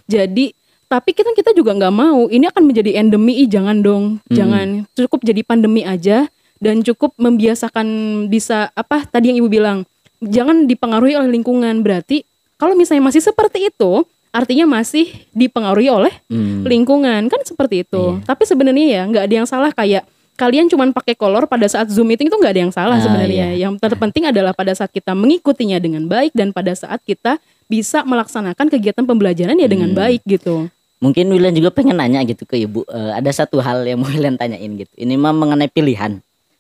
Jadi 0.06 0.52
tapi 0.90 1.14
kita 1.14 1.32
kita 1.32 1.54
juga 1.54 1.72
nggak 1.72 1.94
mau 1.94 2.26
ini 2.28 2.44
akan 2.46 2.64
menjadi 2.66 2.98
endemi. 2.98 3.46
Jangan 3.46 3.80
dong, 3.80 4.04
Hmm. 4.26 4.34
jangan 4.34 4.68
cukup 4.92 5.22
jadi 5.22 5.42
pandemi 5.42 5.86
aja 5.86 6.26
dan 6.58 6.82
cukup 6.82 7.14
membiasakan 7.16 7.88
bisa 8.28 8.74
apa 8.74 9.06
tadi 9.06 9.32
yang 9.32 9.40
ibu 9.40 9.48
bilang 9.48 9.88
jangan 10.20 10.68
dipengaruhi 10.68 11.16
oleh 11.16 11.32
lingkungan 11.32 11.80
berarti 11.80 12.28
kalau 12.58 12.76
misalnya 12.76 13.08
masih 13.08 13.24
seperti 13.24 13.72
itu 13.72 14.04
artinya 14.30 14.68
masih 14.68 15.08
dipengaruhi 15.32 15.88
oleh 15.88 16.12
Hmm. 16.28 16.62
lingkungan 16.62 17.26
kan 17.26 17.42
seperti 17.44 17.82
itu. 17.82 18.20
Tapi 18.22 18.44
sebenarnya 18.44 18.86
ya 18.92 19.02
nggak 19.06 19.24
ada 19.24 19.36
yang 19.36 19.48
salah 19.48 19.72
kayak 19.72 20.04
kalian 20.36 20.68
cuman 20.68 20.92
pakai 20.92 21.14
kolor 21.14 21.46
pada 21.46 21.66
saat 21.66 21.88
zoom 21.88 22.08
meeting 22.08 22.28
itu 22.28 22.36
nggak 22.36 22.54
ada 22.54 22.62
yang 22.62 22.72
salah 22.72 22.96
Ah, 22.96 23.02
sebenarnya. 23.02 23.52
iya. 23.52 23.68
Yang 23.68 23.80
terpenting 23.82 24.24
adalah 24.26 24.52
pada 24.52 24.72
saat 24.72 24.88
kita 24.90 25.12
mengikutinya 25.12 25.78
dengan 25.78 26.06
baik 26.06 26.32
dan 26.32 26.52
pada 26.52 26.72
saat 26.72 27.00
kita 27.02 27.40
bisa 27.66 28.02
melaksanakan 28.04 28.68
kegiatan 28.68 29.04
pembelajaran 29.04 29.56
ya 29.56 29.68
dengan 29.68 29.92
Hmm. 29.92 30.00
baik 30.00 30.22
gitu. 30.26 30.68
Mungkin 31.00 31.32
William 31.32 31.56
juga 31.56 31.72
pengen 31.72 31.96
nanya 31.96 32.20
gitu 32.28 32.44
ke 32.44 32.60
ibu. 32.60 32.84
Eh, 32.92 33.12
ada 33.16 33.32
satu 33.32 33.64
hal 33.64 33.88
yang 33.88 34.00
mau 34.04 34.12
William 34.12 34.36
tanyain 34.36 34.72
gitu. 34.76 34.94
Ini 35.00 35.16
mah 35.16 35.32
mengenai 35.32 35.72
pilihan. 35.72 36.20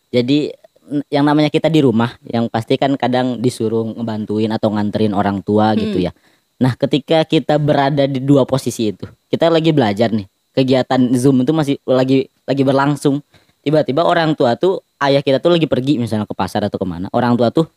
Jadi 0.09 0.55
yang 1.13 1.21
namanya 1.21 1.53
kita 1.53 1.69
di 1.69 1.85
rumah 1.85 2.17
yang 2.25 2.49
pasti 2.49 2.73
kan 2.79 2.97
kadang 2.97 3.37
disuruh 3.37 3.93
ngebantuin 3.93 4.49
atau 4.49 4.73
nganterin 4.73 5.13
orang 5.13 5.45
tua 5.45 5.77
gitu 5.77 6.01
ya. 6.01 6.11
Nah, 6.59 6.75
ketika 6.75 7.23
kita 7.23 7.55
berada 7.55 8.03
di 8.09 8.19
dua 8.19 8.43
posisi 8.43 8.91
itu, 8.91 9.05
kita 9.31 9.47
lagi 9.47 9.71
belajar 9.71 10.11
nih. 10.11 10.27
Kegiatan 10.51 10.99
Zoom 11.15 11.45
itu 11.45 11.53
masih 11.55 11.75
lagi 11.87 12.27
lagi 12.43 12.63
berlangsung. 12.65 13.21
Tiba-tiba 13.63 14.03
orang 14.03 14.33
tua 14.33 14.59
tuh 14.59 14.83
ayah 14.99 15.23
kita 15.23 15.39
tuh 15.39 15.55
lagi 15.55 15.69
pergi 15.69 15.95
misalnya 16.01 16.27
ke 16.27 16.35
pasar 16.35 16.67
atau 16.67 16.75
ke 16.75 16.87
mana. 16.87 17.07
Orang 17.15 17.39
tua 17.39 17.53
tuh 17.53 17.69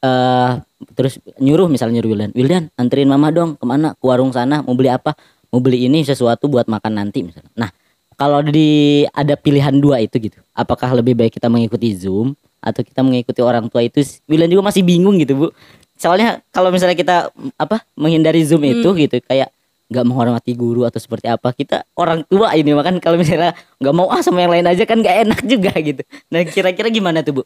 eh 0.00 0.52
terus 0.96 1.20
nyuruh 1.36 1.68
misalnya 1.68 2.00
nyuruh 2.00 2.10
Wildan, 2.16 2.32
Wildan 2.32 2.64
anterin 2.80 3.04
mama 3.04 3.28
dong 3.28 3.60
ke 3.60 3.64
mana 3.68 3.92
ke 3.92 4.04
warung 4.04 4.32
sana 4.32 4.60
mau 4.64 4.76
beli 4.76 4.92
apa? 4.92 5.16
Mau 5.50 5.58
beli 5.58 5.90
ini 5.90 6.06
sesuatu 6.06 6.46
buat 6.46 6.70
makan 6.70 6.98
nanti 7.02 7.26
misalnya. 7.26 7.50
Nah, 7.58 7.70
kalau 8.14 8.42
di 8.46 9.02
ada 9.10 9.34
pilihan 9.34 9.74
dua 9.78 9.98
itu 9.98 10.18
gitu, 10.22 10.38
apakah 10.54 10.94
lebih 10.94 11.18
baik 11.18 11.34
kita 11.36 11.50
mengikuti 11.50 11.94
Zoom 11.94 12.38
atau 12.62 12.84
kita 12.86 13.02
mengikuti 13.02 13.40
orang 13.42 13.66
tua 13.66 13.82
itu? 13.82 14.02
Wildan 14.30 14.50
juga 14.50 14.70
masih 14.70 14.82
bingung 14.86 15.18
gitu 15.18 15.34
bu. 15.34 15.46
Soalnya 16.00 16.40
kalau 16.54 16.72
misalnya 16.72 16.96
kita 16.96 17.28
apa 17.58 17.82
menghindari 17.98 18.40
Zoom 18.46 18.64
itu 18.64 18.88
gitu 18.94 19.20
kayak 19.26 19.50
nggak 19.90 20.06
menghormati 20.06 20.54
guru 20.54 20.86
atau 20.86 21.02
seperti 21.02 21.26
apa 21.26 21.50
kita 21.50 21.82
orang 21.98 22.22
tua 22.30 22.54
ini 22.54 22.70
makan 22.70 23.02
kalau 23.02 23.18
misalnya 23.18 23.58
nggak 23.82 23.90
mau 23.90 24.06
ah 24.06 24.22
sama 24.22 24.46
yang 24.46 24.54
lain 24.54 24.70
aja 24.70 24.86
kan 24.86 25.02
nggak 25.02 25.16
enak 25.26 25.40
juga 25.42 25.74
gitu. 25.82 26.02
Nah 26.30 26.46
kira-kira 26.46 26.88
gimana 26.94 27.26
tuh 27.26 27.40
bu? 27.40 27.44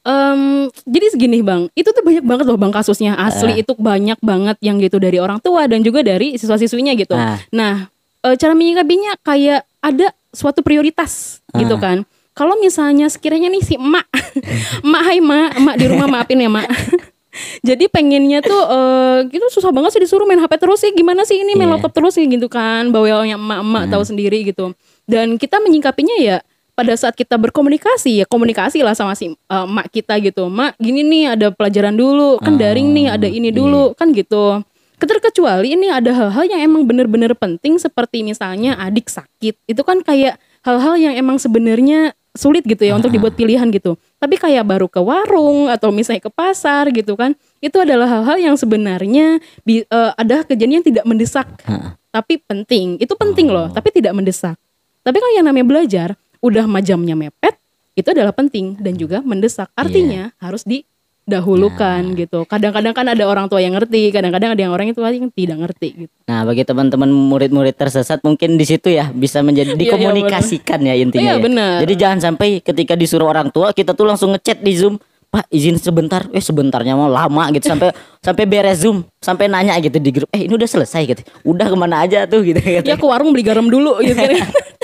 Em, 0.00 0.40
jadi 0.88 1.06
segini 1.12 1.44
bang, 1.44 1.68
itu 1.74 1.84
tuh 1.86 2.00
banyak 2.00 2.24
banget 2.24 2.48
loh 2.48 2.56
bang 2.56 2.72
kasusnya 2.72 3.20
asli 3.20 3.60
itu 3.60 3.76
banyak 3.76 4.16
banget 4.18 4.56
yang 4.58 4.80
gitu 4.80 4.96
dari 4.96 5.20
orang 5.20 5.36
tua 5.38 5.68
dan 5.68 5.84
juga 5.84 6.00
dari 6.00 6.40
siswa-siswinya 6.40 6.96
gitu. 6.96 7.12
Ah. 7.12 7.36
Nah, 7.52 7.84
eh, 8.22 8.34
cara 8.34 8.56
menyikapinya 8.56 9.20
kayak 9.20 9.68
ada 9.78 10.08
suatu 10.32 10.60
prioritas 10.60 11.44
gitu 11.52 11.76
Ah. 11.76 11.80
kan. 11.82 11.98
Kalau 12.32 12.56
misalnya 12.56 13.12
sekiranya 13.12 13.48
nih 13.48 13.60
si 13.60 13.76
emak, 13.76 14.08
emak 14.86 15.02
hai 15.04 15.20
emak, 15.20 15.50
emak 15.54 15.74
di 15.76 15.86
rumah 15.86 16.08
maafin 16.08 16.40
ya 16.40 16.48
emak. 16.48 16.64
Jadi 17.62 17.86
pengennya 17.86 18.40
tuh 18.40 18.58
eh 18.66 19.18
gitu 19.28 19.46
susah 19.52 19.70
banget 19.70 19.94
sih 19.94 20.00
disuruh 20.00 20.24
main 20.24 20.40
HP 20.40 20.56
terus 20.56 20.80
sih 20.80 20.90
gimana 20.90 21.22
sih 21.22 21.36
ini 21.36 21.54
main 21.54 21.68
Iya. 21.68 21.76
laptop 21.76 21.92
terus 21.92 22.16
sih 22.16 22.24
gitu 22.24 22.48
kan 22.48 22.88
bawelnya 22.88 23.36
emak-emak 23.36 23.84
tahu 23.86 24.02
sendiri 24.02 24.42
gitu. 24.42 24.72
Dan 25.04 25.36
kita 25.36 25.60
menyingkapinya 25.60 26.16
ya 26.18 26.40
pada 26.80 26.96
saat 26.96 27.12
kita 27.12 27.36
berkomunikasi 27.36 28.24
ya 28.24 28.26
komunikasi 28.26 28.80
lah 28.80 28.96
sama 28.96 29.12
si 29.12 29.28
eh, 29.28 29.36
emak 29.68 29.92
kita 29.92 30.16
gitu. 30.24 30.48
Mak 30.48 30.80
gini 30.80 31.04
nih 31.04 31.36
ada 31.36 31.52
pelajaran 31.52 31.92
dulu 31.92 32.40
kan 32.40 32.56
daring 32.56 32.96
nih 32.96 33.12
ada 33.12 33.28
ini 33.28 33.52
dulu 33.52 33.92
kan 33.92 34.16
gitu. 34.16 34.64
Keterkecuali 34.96 35.76
ini 35.76 35.92
ada 35.92 36.12
hal-hal 36.12 36.44
yang 36.48 36.60
emang 36.64 36.88
bener-bener 36.88 37.36
penting 37.36 37.76
seperti 37.76 38.24
misalnya 38.24 38.80
adik 38.80 39.12
sakit 39.12 39.60
itu 39.68 39.82
kan 39.84 40.00
kayak 40.00 40.40
hal-hal 40.64 40.96
yang 40.96 41.12
emang 41.16 41.36
sebenarnya 41.36 42.16
sulit 42.36 42.62
gitu 42.62 42.86
ya 42.86 42.94
untuk 42.96 43.10
dibuat 43.10 43.34
pilihan 43.34 43.68
gitu. 43.74 43.98
Tapi 44.22 44.38
kayak 44.38 44.62
baru 44.62 44.86
ke 44.86 45.00
warung 45.02 45.66
atau 45.66 45.90
misalnya 45.90 46.22
ke 46.22 46.32
pasar 46.32 46.86
gitu 46.94 47.18
kan, 47.18 47.34
itu 47.58 47.74
adalah 47.80 48.06
hal-hal 48.06 48.38
yang 48.38 48.56
sebenarnya 48.56 49.42
bi- 49.66 49.82
eh, 49.82 50.12
ada 50.14 50.46
kejadian 50.46 50.80
yang 50.80 50.86
tidak 50.86 51.04
mendesak, 51.08 51.48
Heeh. 51.66 51.96
tapi 52.14 52.38
penting. 52.38 53.02
Itu 53.02 53.18
penting 53.18 53.50
loh, 53.50 53.72
tapi 53.74 53.90
tidak 53.90 54.14
mendesak. 54.14 54.54
Tapi 55.02 55.16
kalau 55.18 55.32
yang 55.34 55.48
namanya 55.48 55.66
belajar, 55.66 56.08
udah 56.40 56.64
majamnya 56.64 57.16
mepet, 57.16 57.56
itu 57.96 58.08
adalah 58.08 58.32
penting 58.32 58.80
dan 58.80 58.96
juga 58.96 59.20
mendesak. 59.20 59.68
Artinya 59.76 60.32
harus 60.40 60.64
didahulukan 60.64 62.16
gitu. 62.16 62.48
Kadang-kadang 62.48 62.96
kan 62.96 63.06
ada 63.12 63.24
orang 63.28 63.46
tua 63.52 63.60
yang 63.60 63.76
ngerti, 63.76 64.08
kadang-kadang 64.08 64.56
ada 64.56 64.62
yang 64.64 64.72
orang 64.72 64.88
itu 64.88 65.00
yang 65.04 65.28
tidak 65.32 65.56
ngerti 65.68 65.88
gitu. 66.08 66.14
Nah, 66.24 66.48
bagi 66.48 66.64
teman-teman 66.64 67.12
murid-murid 67.12 67.76
tersesat 67.76 68.24
mungkin 68.24 68.56
di 68.56 68.64
situ 68.64 68.88
ya 68.88 69.12
bisa 69.12 69.44
menjadi 69.44 69.72
Iya, 69.76 69.76
iya, 69.76 69.82
dikomunikasikan 69.84 70.80
ya 70.80 70.94
intinya. 70.96 71.22
Iya, 71.22 71.34
ya. 71.36 71.42
benar. 71.44 71.76
Jadi 71.84 71.94
jangan 71.94 72.18
sampai 72.32 72.48
ketika 72.64 72.96
disuruh 72.96 73.28
orang 73.28 73.52
tua 73.52 73.76
kita 73.76 73.92
tuh 73.92 74.08
langsung 74.08 74.32
ngechat 74.32 74.64
di 74.64 74.72
Zoom, 74.74 74.96
Pak 75.30 75.46
izin 75.46 75.78
sebentar, 75.78 76.26
eh 76.34 76.42
sebentarnya 76.42 76.98
mau 76.98 77.06
lama 77.06 77.54
gitu 77.54 77.70
sampai 77.70 77.94
sampai 78.26 78.44
beres 78.50 78.82
Zoom, 78.82 79.06
sampai 79.22 79.46
nanya 79.46 79.78
gitu 79.78 80.02
di 80.02 80.10
grup, 80.10 80.26
eh 80.34 80.42
ini 80.42 80.58
udah 80.58 80.66
selesai 80.66 81.06
gitu, 81.06 81.22
udah 81.46 81.70
ke 81.70 81.76
mana 81.78 82.02
aja 82.02 82.26
tuh 82.26 82.42
gitu. 82.42 82.58
Ya 82.58 82.82
ke 82.82 83.06
warung 83.06 83.30
beli 83.30 83.46
garam 83.46 83.70
dulu 83.70 84.02
gitu 84.02 84.18
kan. 84.18 84.50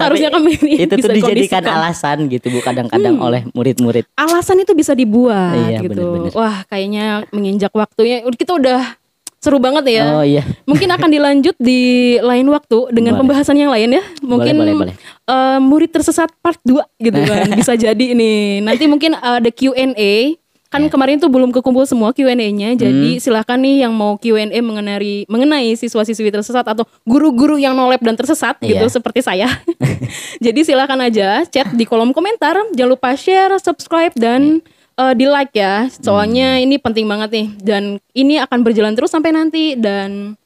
Harusnya 0.00 0.32
ini 0.32 0.88
itu 0.88 0.94
tuh 0.96 1.12
dijadikan 1.12 1.60
alasan 1.62 2.26
gitu 2.26 2.48
bu 2.48 2.64
kadang-kadang 2.64 3.20
oleh 3.20 3.44
murid-murid. 3.52 4.08
alasan 4.16 4.56
itu 4.58 4.72
bisa 4.72 4.96
dibuat 4.96 5.52
Iya, 5.68 5.84
gitu. 5.84 5.92
bener-bener. 5.92 6.32
Wah, 6.32 6.64
kayaknya 6.66 7.28
menginjak 7.28 7.68
waktunya 7.70 8.24
kita 8.24 8.56
udah 8.56 8.96
seru 9.36 9.56
banget 9.56 9.84
ya. 9.90 10.04
Oh 10.12 10.24
iya. 10.24 10.44
Mungkin 10.64 10.88
akan 10.90 11.08
dilanjut 11.08 11.56
di 11.56 11.80
lain 12.18 12.44
waktu 12.48 12.92
dengan 12.92 13.16
Boleh. 13.16 13.20
pembahasan 13.24 13.56
yang 13.56 13.72
lain 13.72 13.96
ya. 13.96 14.02
Mungkin 14.20 14.54
boleh, 14.54 14.74
boleh. 14.76 14.94
eh, 15.26 15.58
murid 15.58 15.90
tersesat 15.90 16.28
part 16.40 16.60
2 16.62 16.80
gitu 16.98 17.20
kan. 17.20 17.48
Bisa 17.58 17.72
jadi 17.72 18.06
nih. 18.12 18.60
Nanti 18.60 18.84
mungkin 18.84 19.12
ada 19.14 19.48
Q&A. 19.48 20.36
Kan 20.70 20.86
Ya. 20.86 20.88
kemarin 20.88 21.18
tuh 21.18 21.26
belum 21.26 21.50
kekumpul 21.50 21.82
semua 21.82 22.14
Q&A-nya. 22.14 22.78
Jadi 22.78 23.18
Hmm. 23.18 23.20
silahkan 23.20 23.58
nih 23.58 23.82
yang 23.82 23.90
mau 23.90 24.14
Q&A 24.14 24.54
mengenai 24.62 25.26
mengenai 25.26 25.74
siswa-siswi 25.74 26.30
tersesat 26.30 26.62
atau 26.62 26.86
guru-guru 27.02 27.58
yang 27.58 27.74
nolep 27.74 27.98
dan 27.98 28.14
tersesat 28.14 28.54
gitu 28.62 28.78
Iya. 28.78 28.86
seperti 28.86 29.18
saya. 29.18 29.50
Jadi 30.46 30.62
silakan 30.62 31.02
aja 31.02 31.42
chat 31.44 31.74
di 31.74 31.82
kolom 31.82 32.14
komentar. 32.14 32.54
Jangan 32.70 32.90
lupa 32.90 33.18
share, 33.18 33.58
subscribe 33.58 34.14
dan 34.14 34.62
eh, 34.94 35.14
di 35.18 35.26
like 35.26 35.50
ya. 35.52 35.90
Soalnya 35.90 36.62
ini 36.62 36.78
penting 36.78 37.10
banget 37.10 37.34
nih 37.34 37.46
dan 37.58 37.82
ini 38.14 38.38
akan 38.38 38.62
berjalan 38.62 38.94
terus 38.94 39.10
sampai 39.10 39.34
nanti 39.34 39.74
dan 39.74 40.38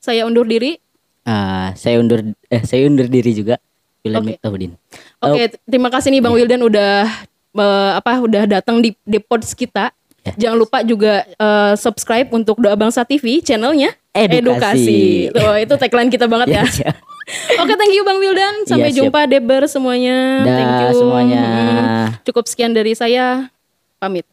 saya 0.00 0.24
undur 0.24 0.48
diri. 0.48 0.80
Ah, 1.26 1.74
saya 1.76 2.00
undur 2.00 2.22
eh 2.48 2.62
saya 2.64 2.88
undur 2.88 3.10
diri 3.10 3.36
juga. 3.36 3.60
William 4.00 4.22
Oke. 4.22 4.30
Miftahudin. 4.38 4.72
Oke, 5.18 5.42
terima 5.66 5.90
kasih 5.90 6.14
nih 6.14 6.22
Bang 6.22 6.32
Wildan 6.32 6.62
udah 6.62 7.10
eh, 7.56 7.92
apa 7.96 8.20
udah 8.20 8.44
datang 8.46 8.78
di 8.78 8.92
Depods 9.02 9.56
kita. 9.56 9.90
Ya. 10.26 10.32
Jangan 10.48 10.58
lupa 10.58 10.78
juga 10.82 11.22
eh, 11.24 11.74
subscribe 11.78 12.28
untuk 12.34 12.58
Doa 12.58 12.74
Bangsa 12.74 13.06
TV 13.06 13.40
channelnya 13.40 13.94
Edukasi. 14.16 15.28
Tuh, 15.30 15.54
itu 15.60 15.74
tagline 15.76 16.08
kita 16.08 16.26
banget 16.26 16.56
ya. 16.56 16.64
Ya. 16.64 16.92
Oke, 17.62 17.74
thank 17.74 17.92
you 17.92 18.06
Bang 18.06 18.22
Wildan. 18.22 18.64
Sampai 18.64 18.90
Iya, 18.90 19.02
siap. 19.02 19.10
jumpa 19.10 19.20
Deber 19.26 19.62
semuanya. 19.66 20.46
Dah, 20.46 20.52
thank 20.54 20.74
you 20.78 20.90
semuanya. 20.94 21.42
Mm, 21.42 22.04
Cukup 22.22 22.44
sekian 22.46 22.70
dari 22.70 22.94
saya. 22.94 23.50
Pamit. 23.98 24.24